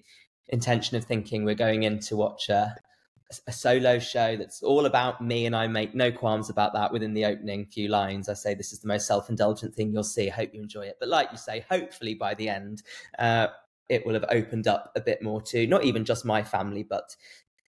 [0.49, 2.75] intention of thinking we're going in to watch a,
[3.47, 7.13] a solo show that's all about me, and I make no qualms about that within
[7.13, 8.29] the opening few lines.
[8.29, 10.29] I say this is the most self indulgent thing you'll see.
[10.29, 10.97] I hope you enjoy it.
[10.99, 12.83] But like you say, hopefully by the end,
[13.19, 13.47] uh,
[13.89, 17.15] it will have opened up a bit more to not even just my family, but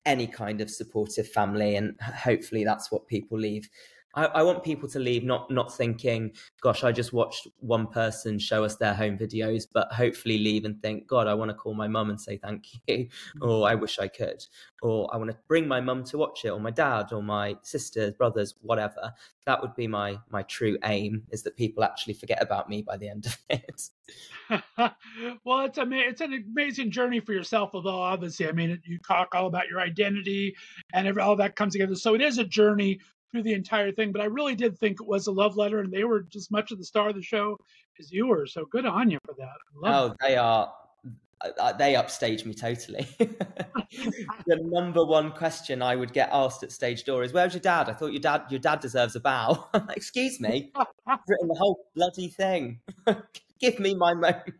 [0.05, 1.75] any kind of supportive family.
[1.75, 3.69] And hopefully that's what people leave
[4.15, 8.39] I, I, want people to leave not not thinking, "Gosh, I just watched one person
[8.39, 11.73] show us their home videos," but hopefully leave and think, "God, I want to call
[11.73, 13.09] my mum and say thank you," mm.
[13.41, 14.43] or "I wish I could,"
[14.81, 17.55] or "I want to bring my mum to watch it," or my dad, or my
[17.61, 19.13] sisters, brothers, whatever.
[19.45, 22.97] That would be my my true aim: is that people actually forget about me by
[22.97, 23.89] the end of it.
[25.43, 27.71] well, it's ama- it's an amazing journey for yourself.
[27.73, 30.55] Although obviously, I mean, you talk all about your identity
[30.93, 31.95] and every, all that comes together.
[31.95, 32.99] So it is a journey
[33.35, 34.13] through the entire thing.
[34.13, 36.71] But I really did think it was a love letter, and they were just much
[36.71, 37.59] of the star of the show
[37.99, 38.45] as you were.
[38.45, 39.55] So good on you for that.
[39.83, 40.17] oh, that.
[40.21, 40.71] they are.
[41.59, 43.05] Uh, they upstage me totally.
[43.19, 47.89] the number one question I would get asked at stage door is, "Where's your dad?"
[47.89, 49.67] I thought your dad, your dad deserves a bow.
[49.89, 50.71] Excuse me,
[51.05, 52.79] I've written the whole bloody thing.
[53.59, 54.53] Give me my moment.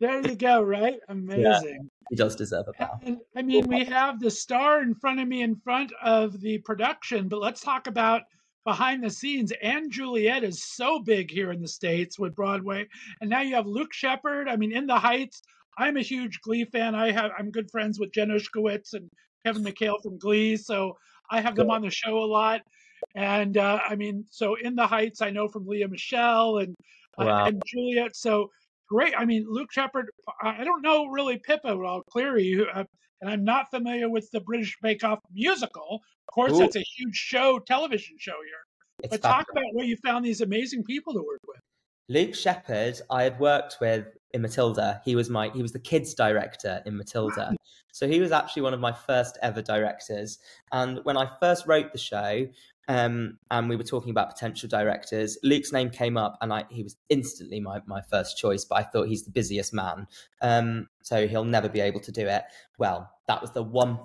[0.00, 0.62] There you go.
[0.62, 1.44] Right, amazing.
[1.44, 2.98] Yeah he does deserve a bow.
[3.02, 6.58] And, I mean, we have the star in front of me in front of the
[6.58, 8.22] production, but let's talk about
[8.64, 9.52] behind the scenes.
[9.72, 12.86] & Juliet is so big here in the States with Broadway.
[13.20, 14.48] And now you have Luke Sheppard.
[14.48, 15.42] I mean, in the Heights,
[15.76, 16.94] I'm a huge Glee fan.
[16.94, 19.10] I have I'm good friends with Jen Ushkowitz and
[19.44, 20.56] Kevin McHale from Glee.
[20.56, 20.96] So
[21.30, 22.62] I have them on the show a lot.
[23.14, 26.76] And uh, I mean, so in the Heights, I know from Lea Michele and
[27.18, 28.16] uh, and Juliet.
[28.16, 28.50] So
[28.88, 29.14] great.
[29.16, 30.10] I mean, Luke Sheppard.
[30.42, 32.02] I don't know really Pippa at all.
[32.10, 32.84] Cleary, uh,
[33.20, 36.00] and I'm not familiar with the British Bake Off musical.
[36.28, 36.58] Of course, Ooh.
[36.58, 38.64] that's a huge show, television show here.
[39.02, 41.60] It's but talk about where you found these amazing people to work with.
[42.08, 45.00] Luke Sheppard, I had worked with in Matilda.
[45.04, 47.56] He was my he was the kids director in Matilda.
[47.92, 50.38] So he was actually one of my first ever directors.
[50.72, 52.46] And when I first wrote the show,
[52.88, 55.38] um, and we were talking about potential directors.
[55.42, 58.64] Luke's name came up, and I, he was instantly my, my first choice.
[58.64, 60.06] But I thought he's the busiest man,
[60.42, 62.42] um, so he'll never be able to do it.
[62.78, 63.98] Well, that was the one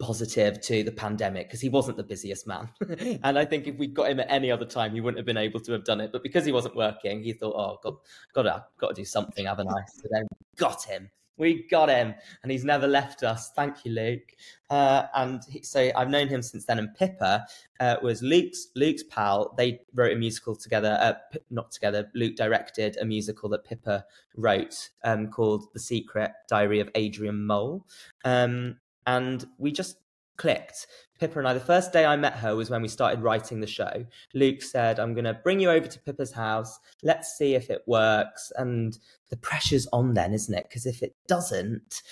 [0.00, 2.68] positive to the pandemic because he wasn't the busiest man.
[3.22, 5.36] and I think if we'd got him at any other time, he wouldn't have been
[5.36, 6.10] able to have done it.
[6.12, 7.94] But because he wasn't working, he thought, "Oh, got
[8.34, 11.10] got to got to do something, haven't I?" So then got him.
[11.36, 13.50] We got him, and he's never left us.
[13.56, 14.34] Thank you, Luke.
[14.70, 16.78] Uh, and he, so I've known him since then.
[16.78, 17.46] And Pippa
[17.80, 19.52] uh, was Luke's Luke's pal.
[19.58, 20.96] They wrote a musical together.
[21.00, 22.08] Uh, not together.
[22.14, 24.04] Luke directed a musical that Pippa
[24.36, 27.84] wrote um, called "The Secret Diary of Adrian Mole,"
[28.24, 29.96] um, and we just
[30.36, 30.86] clicked.
[31.20, 33.66] Pippa and I, the first day I met her was when we started writing the
[33.66, 34.04] show.
[34.34, 36.78] Luke said, I'm going to bring you over to Pippa's house.
[37.02, 38.50] Let's see if it works.
[38.56, 38.98] And
[39.30, 40.66] the pressure's on then, isn't it?
[40.68, 42.02] Because if it doesn't,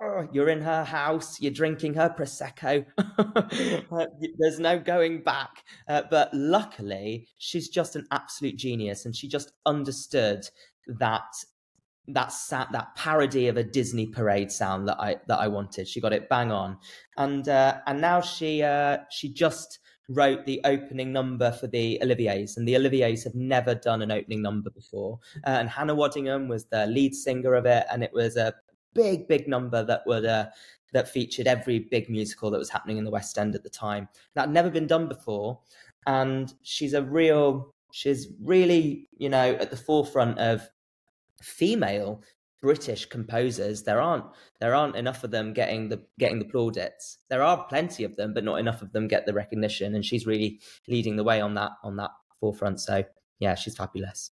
[0.00, 2.84] oh, you're in her house, you're drinking her Prosecco.
[3.92, 4.06] Uh,
[4.38, 5.64] there's no going back.
[5.86, 10.48] Uh, but luckily, she's just an absolute genius and she just understood
[10.86, 11.26] that
[12.08, 15.86] that sat that parody of a Disney parade sound that I that I wanted.
[15.86, 16.78] She got it bang on,
[17.16, 22.56] and uh, and now she uh, she just wrote the opening number for the Olivier's,
[22.56, 25.20] and the Olivier's have never done an opening number before.
[25.46, 28.54] Uh, and Hannah Waddingham was the lead singer of it, and it was a
[28.94, 30.24] big big number that would.
[30.24, 30.46] Uh,
[30.92, 34.06] that featured every big musical that was happening in the West End at the time.
[34.34, 35.58] That had never been done before,
[36.06, 40.68] and she's a real she's really you know at the forefront of
[41.42, 42.22] female
[42.62, 44.24] British composers, there aren't
[44.60, 47.18] there aren't enough of them getting the getting the plaudits.
[47.28, 49.94] There are plenty of them, but not enough of them get the recognition.
[49.94, 52.80] And she's really leading the way on that on that forefront.
[52.80, 53.04] So
[53.40, 54.30] yeah, she's fabulous.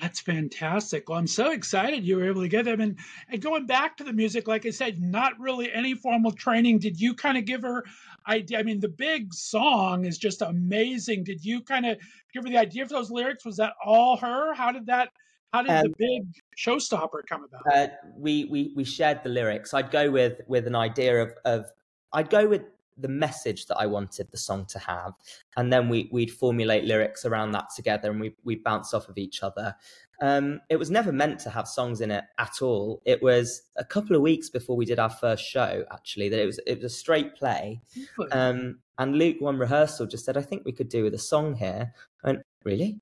[0.00, 1.08] That's fantastic.
[1.08, 2.80] Well, I'm so excited you were able to get them.
[2.80, 2.98] And,
[3.30, 6.80] and going back to the music, like I said, not really any formal training.
[6.80, 7.84] Did you kind of give her
[8.28, 8.58] idea?
[8.58, 11.24] I mean, the big song is just amazing.
[11.24, 11.98] Did you kind of
[12.32, 13.44] give her the idea for those lyrics?
[13.44, 14.54] Was that all her?
[14.54, 15.10] How did that
[15.56, 17.74] how did um, the big showstopper come about?
[17.74, 19.72] Uh, we we we shared the lyrics.
[19.72, 21.66] I'd go with with an idea of of
[22.12, 22.62] I'd go with
[22.98, 25.12] the message that I wanted the song to have,
[25.56, 29.16] and then we we'd formulate lyrics around that together, and we we bounce off of
[29.18, 29.74] each other.
[30.22, 33.02] Um, it was never meant to have songs in it at all.
[33.04, 36.46] It was a couple of weeks before we did our first show, actually, that it
[36.46, 37.80] was it was a straight play.
[38.32, 41.54] Um, and Luke, one rehearsal, just said, "I think we could do with a song
[41.54, 41.92] here."
[42.24, 43.00] I went, "Really?"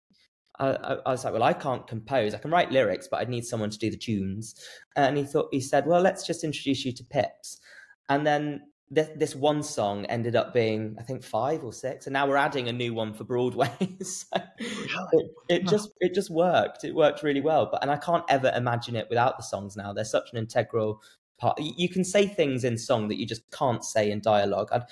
[0.58, 2.34] I, I, I was like, "Well, I can't compose.
[2.34, 4.54] I can write lyrics, but I'd need someone to do the tunes."
[4.96, 7.60] And he thought he said, "Well, let's just introduce you to Pips."
[8.08, 12.12] And then this, this one song ended up being, I think, five or six, and
[12.12, 13.70] now we're adding a new one for Broadway.
[14.02, 14.26] so
[15.12, 16.84] it, it just it just worked.
[16.84, 17.68] It worked really well.
[17.70, 19.76] But and I can't ever imagine it without the songs.
[19.76, 21.02] Now they're such an integral
[21.38, 21.60] part.
[21.60, 24.68] You you can say things in song that you just can't say in dialogue.
[24.72, 24.84] And,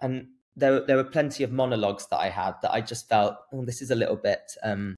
[0.00, 0.26] and
[0.58, 3.80] there there were plenty of monologues that I had that I just felt, oh, this
[3.82, 4.96] is a little bit um,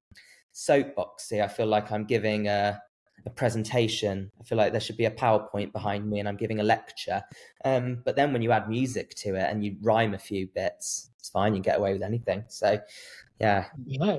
[0.53, 1.41] soapboxy.
[1.43, 2.81] I feel like I'm giving a
[3.27, 4.31] a presentation.
[4.39, 7.21] I feel like there should be a PowerPoint behind me and I'm giving a lecture.
[7.63, 11.11] Um, but then when you add music to it and you rhyme a few bits,
[11.19, 11.53] it's fine.
[11.53, 12.45] You get away with anything.
[12.47, 12.79] So,
[13.39, 14.17] yeah, Yeah,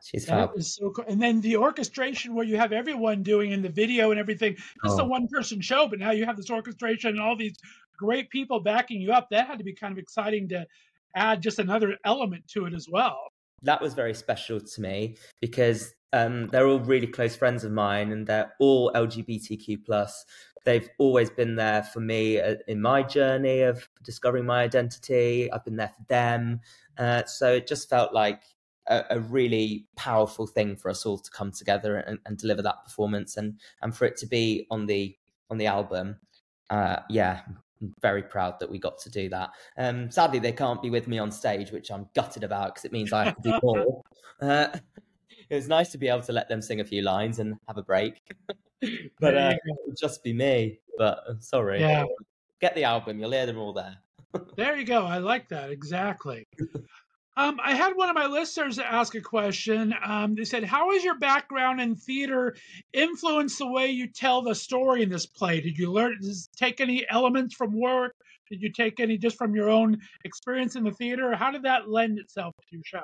[0.00, 0.50] she's fab.
[0.62, 1.04] so cool.
[1.08, 4.54] And then the orchestration where you have everyone doing in the video and everything.
[4.84, 5.06] Just a Oh.
[5.06, 7.56] one person show, but now you have this orchestration and all these
[7.96, 9.28] great people backing you up.
[9.30, 10.66] That had to be kind of exciting to
[11.14, 13.18] add just another element to it as well.
[13.62, 18.12] That was very special to me because um, they're all really close friends of mine
[18.12, 20.24] and they're all LGBTQ plus.
[20.64, 25.50] They've always been there for me uh, in my journey of discovering my identity.
[25.50, 26.60] I've been there for them.
[26.98, 28.42] Uh, so it just felt like
[28.88, 32.84] a, a really powerful thing for us all to come together and, and deliver that
[32.84, 35.16] performance and and for it to be on the
[35.50, 36.16] on the album.
[36.70, 37.42] Uh, yeah,
[37.82, 39.50] I'm very proud that we got to do that.
[39.76, 42.92] Um, sadly, they can't be with me on stage, which I'm gutted about because it
[42.92, 44.02] means I have to do more.
[44.40, 44.68] Uh,
[45.50, 47.76] it was nice to be able to let them sing a few lines and have
[47.78, 48.20] a break,
[49.20, 50.78] but uh, it would just be me.
[50.98, 52.04] But uh, sorry, Yeah.
[52.60, 53.20] get the album.
[53.20, 53.96] You'll hear them all there.
[54.56, 55.04] There you go.
[55.04, 55.70] I like that.
[55.70, 56.46] Exactly.
[57.38, 59.94] Um, I had one of my listeners ask a question.
[60.04, 62.56] Um, they said, How has your background in theater
[62.94, 65.60] influenced the way you tell the story in this play?
[65.60, 68.14] Did you learn, does take any elements from work?
[68.50, 71.34] Did you take any just from your own experience in the theater?
[71.34, 73.02] How did that lend itself to your show?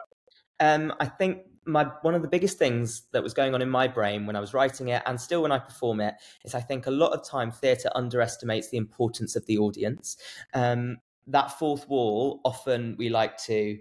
[0.61, 3.87] Um, I think my one of the biggest things that was going on in my
[3.87, 6.15] brain when I was writing it, and still when I perform it,
[6.45, 10.17] is I think a lot of time theatre underestimates the importance of the audience.
[10.55, 13.79] Um, that fourth wall, often we like to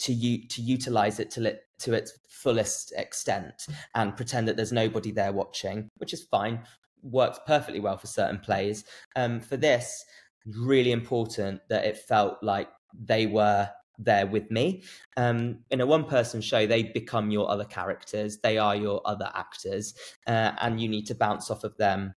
[0.00, 4.72] to u- to utilize it to li- to its fullest extent and pretend that there's
[4.72, 6.60] nobody there watching, which is fine.
[7.02, 8.84] Works perfectly well for certain plays.
[9.14, 10.04] Um, for this,
[10.46, 14.82] really important that it felt like they were there with me.
[15.16, 19.30] Um, in a one person show, they become your other characters, they are your other
[19.34, 19.94] actors,
[20.26, 22.14] uh, and you need to bounce off of them.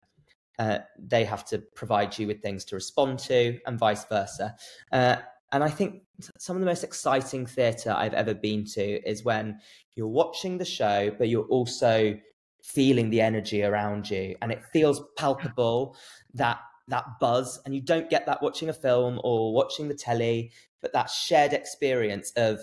[0.59, 4.55] Uh, they have to provide you with things to respond to, and vice versa.
[4.91, 5.17] Uh,
[5.51, 6.01] and I think
[6.37, 9.59] some of the most exciting theatre I've ever been to is when
[9.95, 12.17] you're watching the show, but you're also
[12.63, 15.95] feeling the energy around you, and it feels palpable
[16.33, 20.51] that that buzz, and you don't get that watching a film or watching the telly,
[20.81, 22.59] but that shared experience of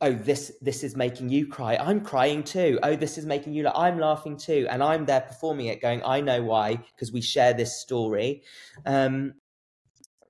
[0.00, 1.76] oh this this is making you cry.
[1.76, 2.78] I'm crying too.
[2.82, 4.66] Oh this is making you laugh i'm laughing too.
[4.70, 8.42] And i'm there performing it going i know why because we share this story
[8.86, 9.34] um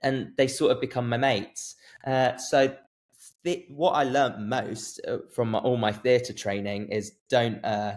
[0.04, 1.74] and they sort of become my mates.
[2.06, 2.76] Uh so
[3.42, 7.96] th- what i learned most uh, from my, all my theatre training is don't uh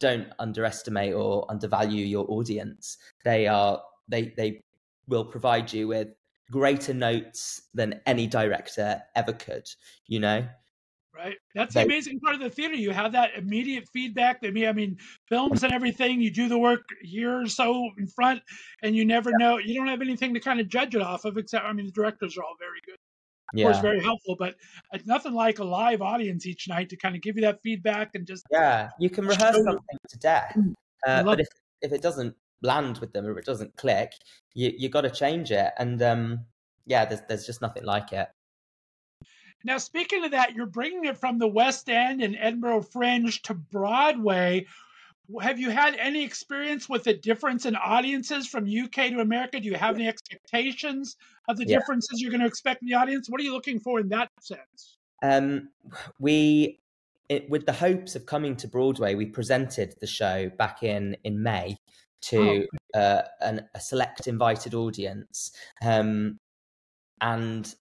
[0.00, 2.98] don't underestimate or undervalue your audience.
[3.24, 4.62] They are they they
[5.08, 6.08] will provide you with
[6.50, 9.66] greater notes than any director ever could
[10.06, 10.46] you know
[11.14, 11.36] Right.
[11.54, 12.74] That's the amazing part of the theater.
[12.74, 14.40] You have that immediate feedback.
[14.42, 14.98] I mean, I mean,
[15.28, 16.20] films and everything.
[16.20, 18.42] You do the work year or so in front,
[18.82, 19.58] and you never know.
[19.58, 21.92] You don't have anything to kind of judge it off of, except I mean, the
[21.92, 22.98] directors are all very good.
[23.54, 24.56] Of course, very helpful, but
[24.92, 28.10] it's nothing like a live audience each night to kind of give you that feedback
[28.14, 30.56] and just yeah you can rehearse something to death
[31.06, 31.48] uh, but if
[31.80, 34.12] if it doesn't land with them or it doesn't click
[34.54, 36.40] you you got to change it and um
[36.86, 38.28] yeah there's there's just nothing like it
[39.64, 43.54] Now, speaking of that, you're bringing it from the West End and Edinburgh Fringe to
[43.54, 44.66] Broadway.
[45.40, 49.58] Have you had any experience with the difference in audiences from UK to America?
[49.58, 51.16] Do you have any expectations
[51.48, 51.78] of the Yeah.
[51.78, 53.28] differences you're going to expect in the audience?
[53.30, 54.98] What are you looking for in that sense?
[55.22, 55.70] Um,
[56.20, 56.80] we,
[57.30, 61.42] it, with the hopes of coming to Broadway, we presented the show back in in
[61.42, 61.78] May
[62.22, 66.38] to uh, an, a select invited audience, um,
[67.22, 67.74] and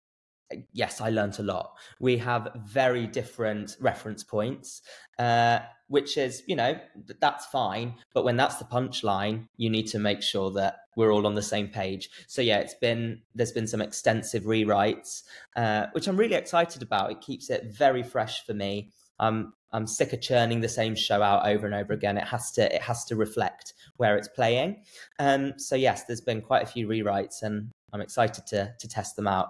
[0.72, 1.74] yes, I learnt a lot.
[2.00, 4.82] We have very different reference points,
[5.20, 7.96] uh, which is, you know, th- that's fine.
[8.14, 11.42] But when that's the punchline, you need to make sure that we're all on the
[11.42, 12.10] same page.
[12.28, 15.24] So yeah, it's been there's been some extensive rewrites,
[15.56, 17.12] uh, which I'm really excited about.
[17.12, 18.92] It keeps it very fresh for me.
[19.20, 22.18] I'm I'm sick of churning the same show out over and over again.
[22.18, 24.84] It has to it has to reflect where it's playing.
[25.20, 29.16] Um, so yes, there's been quite a few rewrites, and I'm excited to to test
[29.16, 29.50] them out.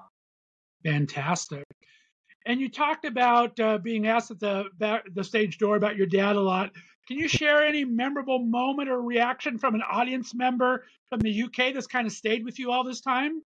[0.84, 1.64] Fantastic.
[2.46, 6.08] And you talked about uh, being asked at the back, the stage door about your
[6.08, 6.72] dad a lot.
[7.08, 11.74] Can you share any memorable moment or reaction from an audience member from the UK
[11.74, 13.42] that's kind of stayed with you all this time?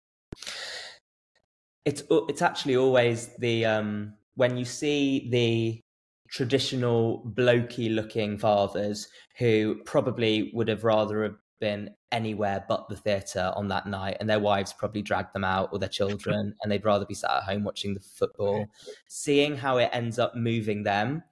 [1.84, 5.80] It's it's actually always the um, when you see the
[6.28, 9.08] traditional blokey looking fathers
[9.38, 14.38] who probably would have rather been anywhere but the theatre on that night and their
[14.38, 17.64] wives probably dragged them out or their children and they'd rather be sat at home
[17.64, 18.66] watching the football.
[19.08, 21.22] Seeing how it ends up moving them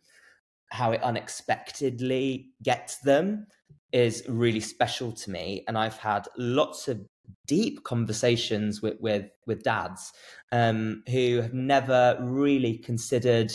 [0.71, 3.47] how it unexpectedly gets them
[3.93, 6.99] is really special to me and i've had lots of
[7.47, 10.13] deep conversations with with, with dads
[10.53, 13.53] um, who have never really considered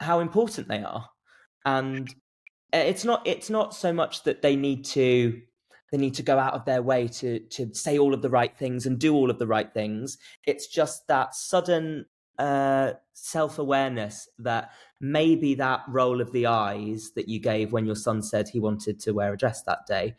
[0.00, 1.08] how important they are.
[1.64, 2.08] And
[2.72, 5.40] uh, it's not it's not so much that they need to
[5.90, 8.56] they need to go out of their way to to say all of the right
[8.56, 10.18] things and do all of the right things.
[10.46, 12.06] It's just that sudden
[12.38, 14.70] uh, self-awareness that
[15.00, 19.00] maybe that roll of the eyes that you gave when your son said he wanted
[19.00, 20.14] to wear a dress that day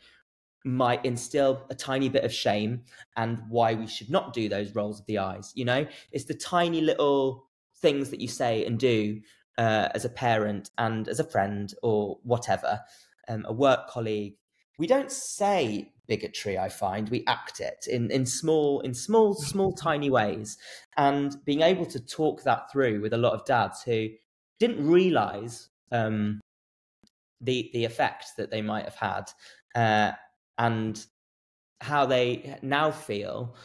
[0.66, 2.82] might instill a tiny bit of shame
[3.16, 5.88] and why we should not do those rolls of the eyes you know?
[6.12, 7.48] It's the tiny little
[7.78, 9.22] things that you say and do
[9.58, 12.82] uh, as a parent and as a friend or whatever
[13.30, 14.36] um, a work colleague
[14.80, 17.08] we don't say bigotry i find.
[17.10, 20.58] We act it in in small in small small tiny ways.
[20.98, 24.08] And being able to talk that through with a lot of dads who
[24.60, 26.40] didn't realize um
[27.42, 29.32] the the effect that they might have had
[29.76, 30.12] uh
[30.58, 31.06] and
[31.82, 33.56] how they now feel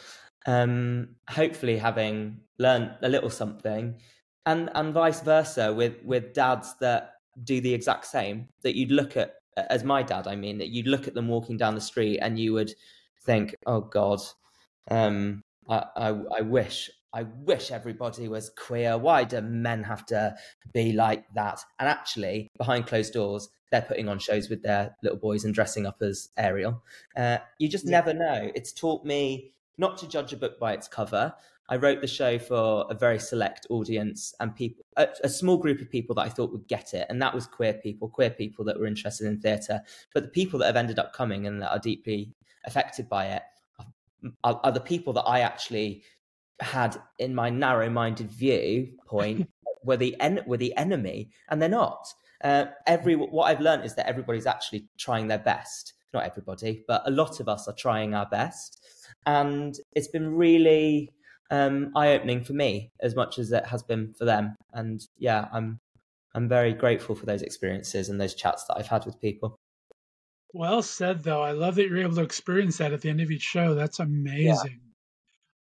[0.45, 3.99] um hopefully having learned a little something.
[4.45, 7.13] And and vice versa with with dads that
[7.43, 10.87] do the exact same that you'd look at as my dad i mean that you'd
[10.87, 12.73] look at them walking down the street and you would
[13.23, 14.19] think oh god
[14.91, 18.97] um i i, I wish I wish everybody was queer.
[18.97, 20.35] Why do men have to
[20.73, 21.61] be like that?
[21.79, 25.85] And actually, behind closed doors, they're putting on shows with their little boys and dressing
[25.85, 26.83] up as Ariel.
[27.15, 28.51] Uh, you just never know.
[28.53, 31.33] It's taught me not to judge a book by its cover.
[31.67, 35.81] I wrote the show for a very select audience and people, a, a, small group
[35.81, 38.63] of people that I thought would get it, and that was queer people, queer people
[38.65, 39.81] that were interested in theatre.
[40.13, 42.31] But the people that have ended up coming and that are deeply
[42.65, 43.41] affected by it
[44.43, 46.03] are, are the people that I actually
[46.59, 49.49] had in my narrow-minded viewpoint
[49.83, 52.07] were the en- were the enemy, and they're not.
[52.43, 55.93] Uh, every what I've learned is that everybody's actually trying their best.
[56.13, 58.85] Not everybody, but a lot of us are trying our best,
[59.25, 61.11] and it's been really
[61.51, 64.55] um, eye-opening for me as much as it has been for them.
[64.73, 65.79] And yeah, I'm
[66.33, 69.55] I'm very grateful for those experiences and those chats that I've had with people.
[70.53, 71.41] Well said, though.
[71.41, 73.75] I love that you're able to experience that at the end of each show.
[73.75, 74.79] That's amazing.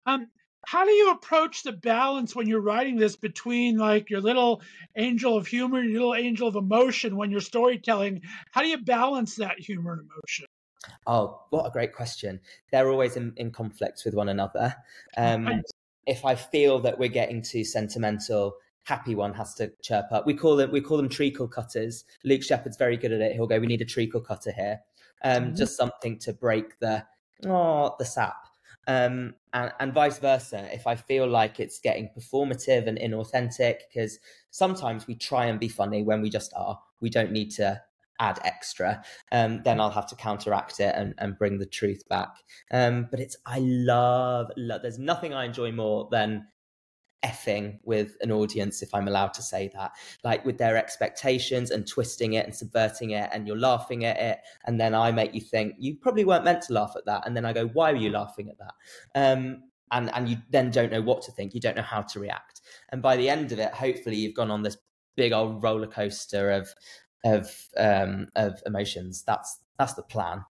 [0.06, 0.28] Um,
[0.66, 4.62] how do you approach the balance when you're writing this between like your little
[4.96, 8.22] angel of humor and your little angel of emotion when you're storytelling?
[8.52, 10.46] How do you balance that humor and emotion?
[11.08, 12.40] Oh, what a great question.
[12.72, 14.76] They're always in, in conflict with one another.
[15.18, 15.64] Um, Right.
[16.08, 20.26] if I feel that we're getting too sentimental, happy one has to chirp up.
[20.26, 22.06] We call them we call them treacle cutters.
[22.24, 23.34] Luke Shepard's very good at it.
[23.34, 24.82] He'll go, "We need a treacle cutter here,"
[25.24, 25.58] um, Mhm.
[25.58, 27.06] just something to break the
[27.46, 28.48] oh the sap.
[28.88, 30.68] Um, and, and vice versa.
[30.74, 34.20] If I feel like it's getting performative and inauthentic, because
[34.50, 36.82] sometimes we try and be funny when we just are.
[37.00, 37.84] We don't need to
[38.22, 39.04] add extra.
[39.32, 42.30] Um, then I'll have to counteract it and, and bring the truth back.
[42.72, 44.82] Um, but it's I love, love.
[44.84, 46.48] There's nothing I enjoy more than
[47.26, 49.92] effing with an audience, if I'm allowed to say that,
[50.24, 54.40] like with their expectations and twisting it and subverting it, and you're laughing at it,
[54.66, 57.36] and then I make you think you probably weren't meant to laugh at that, and
[57.36, 58.74] then I go, why were you laughing at that?
[59.16, 62.20] Um, and and you then don't know what to think, you don't know how to
[62.20, 62.62] react,
[62.92, 64.78] and by the end of it, hopefully you've gone on this
[65.16, 66.74] big old roller coaster of
[67.24, 69.24] of um, of emotions.
[69.24, 70.44] That's that's the plan.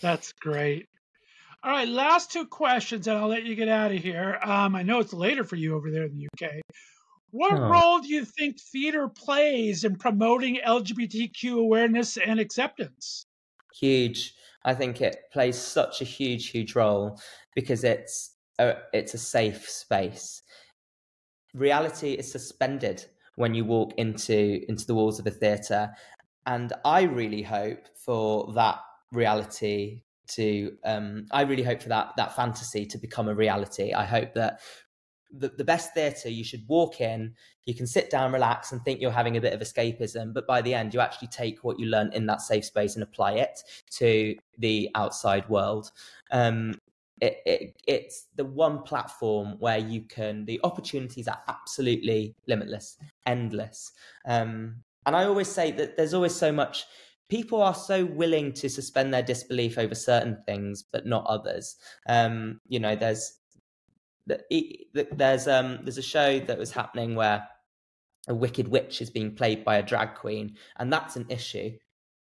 [0.00, 0.88] That's great.
[1.62, 4.38] All right, last two questions, and I'll let you get out of here.
[4.42, 6.52] Um, I know it's later for you over there in the UK.
[7.32, 7.68] What Oh.
[7.68, 13.24] role do you think theater plays in promoting LGBTQ awareness and acceptance?
[13.78, 14.34] huge.
[14.64, 17.18] I think it plays such a huge, huge role
[17.54, 20.42] because it's a, it's a safe space.
[21.54, 23.06] reality is suspended
[23.40, 25.90] when you walk into into the walls of a theatre,
[26.46, 28.78] and I really hope for that
[29.12, 30.76] reality to.
[30.84, 33.92] Um, I really hope for that that fantasy to become a reality.
[33.92, 34.60] I hope that
[35.32, 37.34] the, the best theatre you should walk in
[37.64, 40.60] you can sit down relax and think you're having a bit of escapism but by
[40.60, 43.60] the end you actually take what you learn in that safe space and apply it
[43.90, 45.92] to the outside world
[46.32, 46.74] um,
[47.20, 52.96] it, it, it's the one platform where you can the opportunities are absolutely limitless
[53.26, 53.92] endless.
[54.26, 56.84] Um, and i always say that there's always so much
[57.30, 61.76] people are so willing to suspend their disbelief over certain things but not others.
[62.08, 63.38] Um, you know there's
[64.26, 67.46] there's um there's a show that was happening where
[68.28, 71.72] a wicked witch is being played by a drag queen and that's an issue.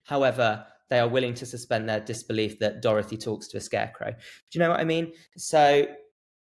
[0.05, 4.16] However they are willing to suspend their disbelief that dorothy talks to a scarecrow do
[4.53, 5.86] you know what i mean so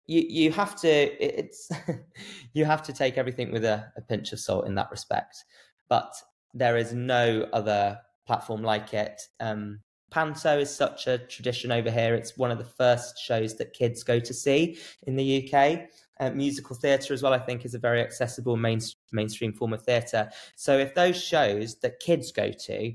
[0.06, 1.70] you you have to it's
[2.54, 5.44] you have to take everything with a, a pinch of salt in that respect
[5.90, 6.14] but
[6.54, 9.80] there is no other platform like it um
[10.10, 12.16] Panto is such a tradition over here.
[12.16, 15.82] It's one of the first shows that kids go to see in the UK.
[16.20, 18.80] Uh, musical theatre as well, I think, is a very accessible main,
[19.12, 20.30] mainstream form of theatre.
[20.56, 22.94] So if those shows that kids go to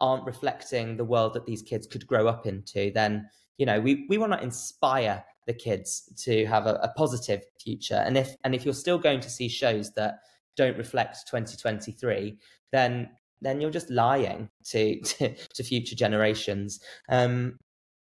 [0.00, 3.28] aren't reflecting the world that these kids could grow up into, then
[3.58, 8.02] you know we, we want to inspire the kids to have a, a positive future.
[8.04, 10.20] And if and if you're still going to see shows that
[10.56, 12.38] don't reflect 2023,
[12.72, 16.80] then then you're just lying to to, to future generations.
[17.08, 17.58] Um,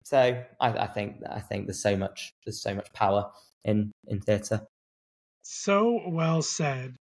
[0.05, 3.31] so I, I think I think there's so much there's so much power
[3.65, 4.63] in in theatre.
[5.43, 6.97] So well said.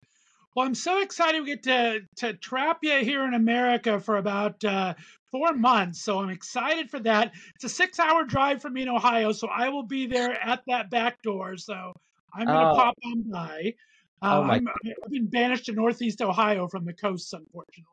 [0.56, 4.62] Well, I'm so excited we get to to trap you here in America for about
[4.64, 4.94] uh,
[5.30, 6.02] four months.
[6.02, 7.32] So I'm excited for that.
[7.54, 10.62] It's a six hour drive from me in Ohio, so I will be there at
[10.66, 11.56] that back door.
[11.56, 11.92] So
[12.34, 12.76] I'm going to Oh.
[12.76, 13.74] pop on by.
[14.22, 14.68] Uh, Oh my- I'm,
[15.04, 17.84] I've been banished to Northeast Ohio from the coast, unfortunately.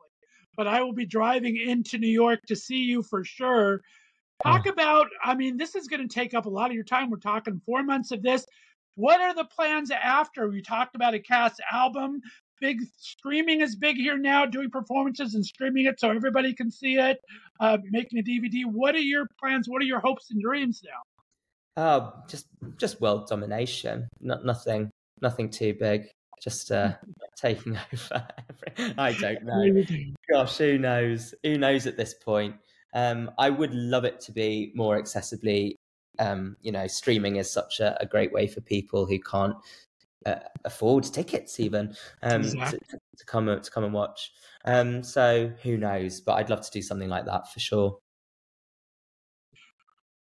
[0.56, 3.80] But I will be driving into New York to see you for sure.
[4.42, 7.10] Talk about, I mean, this is going to take up a lot of your time.
[7.10, 8.44] We're talking four months of this.
[8.96, 10.48] What are the plans after?
[10.48, 12.20] We talked about a cast album.
[12.60, 16.96] Big streaming is big here now, doing performances and streaming it so everybody can see
[16.96, 17.20] it,
[17.60, 18.64] uh, making a DVD.
[18.66, 19.68] What are your plans?
[19.68, 21.00] What are your hopes and dreams now?
[21.76, 22.46] Oh, just
[22.76, 24.08] just world domination.
[24.20, 24.90] Not nothing
[25.20, 26.08] nothing too big.
[26.42, 26.94] Just uh,
[27.36, 28.26] taking over.
[28.76, 29.58] every- I don't know.
[29.58, 30.14] What do you do?
[30.30, 31.34] Gosh, who knows?
[31.44, 32.56] Who knows at this point?
[32.94, 35.74] Um, I would love it to be more accessibly.
[36.18, 39.54] Um, you know, streaming is such a, a great way for people who can't
[40.26, 42.78] uh, afford tickets, even um, to,
[43.16, 44.32] to come to come and watch.
[44.64, 46.20] Um, so who knows?
[46.20, 47.98] But I'd love to do something like that for sure.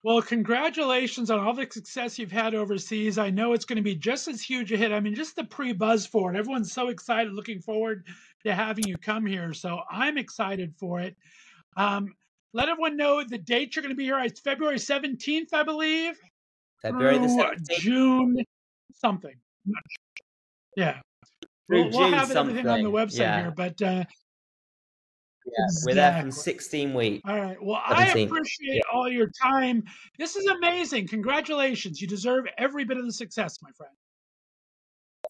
[0.05, 3.19] Well, congratulations on all the success you've had overseas.
[3.19, 4.91] I know it's going to be just as huge a hit.
[4.91, 6.37] I mean, just the pre buzz for it.
[6.37, 8.05] Everyone's so excited, looking forward
[8.45, 9.55] to having you come here.
[9.55, 11.17] So I'm excited for it.
[11.77, 12.15] Um,
[12.53, 14.19] let everyone know the date you're going to be here.
[14.19, 16.19] It's February 17th, I believe.
[16.83, 17.81] February the seventeenth.
[17.81, 18.37] June
[18.95, 19.35] something.
[19.67, 20.23] I'm not sure.
[20.77, 21.01] Yeah.
[21.69, 23.41] We'll, we'll have everything on the website yeah.
[23.43, 24.05] here, but uh,
[25.47, 27.23] Yeah, we're there from 16 weeks.
[27.27, 27.57] All right.
[27.63, 28.27] Well, I 17th.
[28.27, 29.85] appreciate all your time.
[30.19, 31.09] This is amazing.
[31.09, 32.01] Congratulations.
[32.01, 33.93] You deserve every bit of the success, my friend.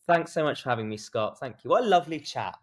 [0.09, 1.39] Thanks so much for having me, Scott.
[1.39, 1.70] Thank you.
[1.70, 2.59] What a lovely chat.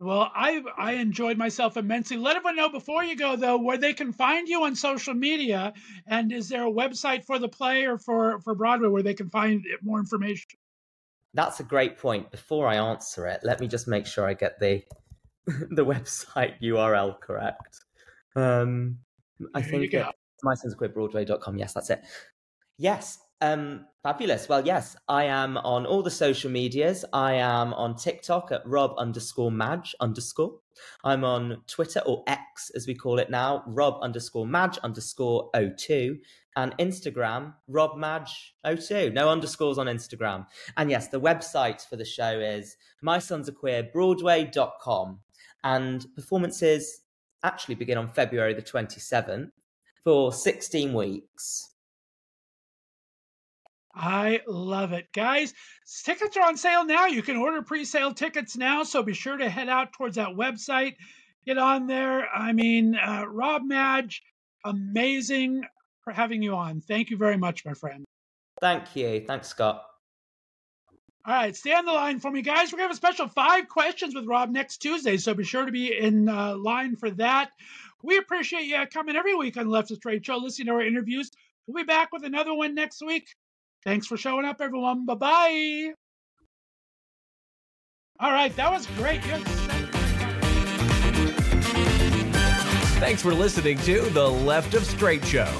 [0.00, 2.16] Well, I I enjoyed myself immensely.
[2.16, 5.72] Let everyone know before you go though where they can find you on social media,
[6.06, 9.30] and is there a website for the play or for for Broadway where they can
[9.30, 10.58] find more information?
[11.32, 12.30] That's a great point.
[12.30, 14.82] Before I answer it, let me just make sure I get the
[15.46, 17.80] the website URL correct.
[18.34, 18.98] Um,
[19.54, 21.56] I There think it's mysonsaqueerbroadway.com.
[21.56, 22.02] Yes, that's it.
[22.78, 24.48] Yes, um, fabulous.
[24.48, 27.04] Well, yes, I am on all the social medias.
[27.12, 30.60] I am on TikTok at Rob underscore Madge underscore.
[31.04, 36.18] I'm on Twitter or X as we call it now, Rob underscore Madge underscore O2,
[36.56, 39.12] and Instagram, Rob Madge O2.
[39.12, 40.46] No underscores on Instagram.
[40.76, 45.18] And yes, the website for the show is mysonsaqueerbroadway.com.
[45.64, 47.00] And performances
[47.42, 49.50] actually begin on February the 27th
[50.04, 51.73] for 16 weeks.
[53.94, 55.06] I love it.
[55.12, 55.54] Guys,
[56.04, 57.06] tickets are on sale now.
[57.06, 58.82] You can order pre sale tickets now.
[58.82, 60.96] So be sure to head out towards that website.
[61.46, 62.28] Get on there.
[62.28, 64.22] I mean, uh, Rob Madge,
[64.64, 65.62] amazing
[66.02, 66.80] for having you on.
[66.80, 68.04] Thank you very much, my friend.
[68.60, 69.24] Thank you.
[69.26, 69.84] Thanks, Scott.
[71.26, 72.70] All right, stay on the line for me, guys.
[72.70, 75.16] We're going to have a special five questions with Rob next Tuesday.
[75.16, 77.50] So be sure to be in uh, line for that.
[78.02, 81.30] We appreciate you coming every week on Left of Straight Show, listening to our interviews.
[81.66, 83.28] We'll be back with another one next week.
[83.84, 85.04] Thanks for showing up, everyone.
[85.04, 85.94] Bye bye.
[88.20, 89.22] All right, that was great.
[93.00, 95.52] Thanks for listening to The Left of Straight Show.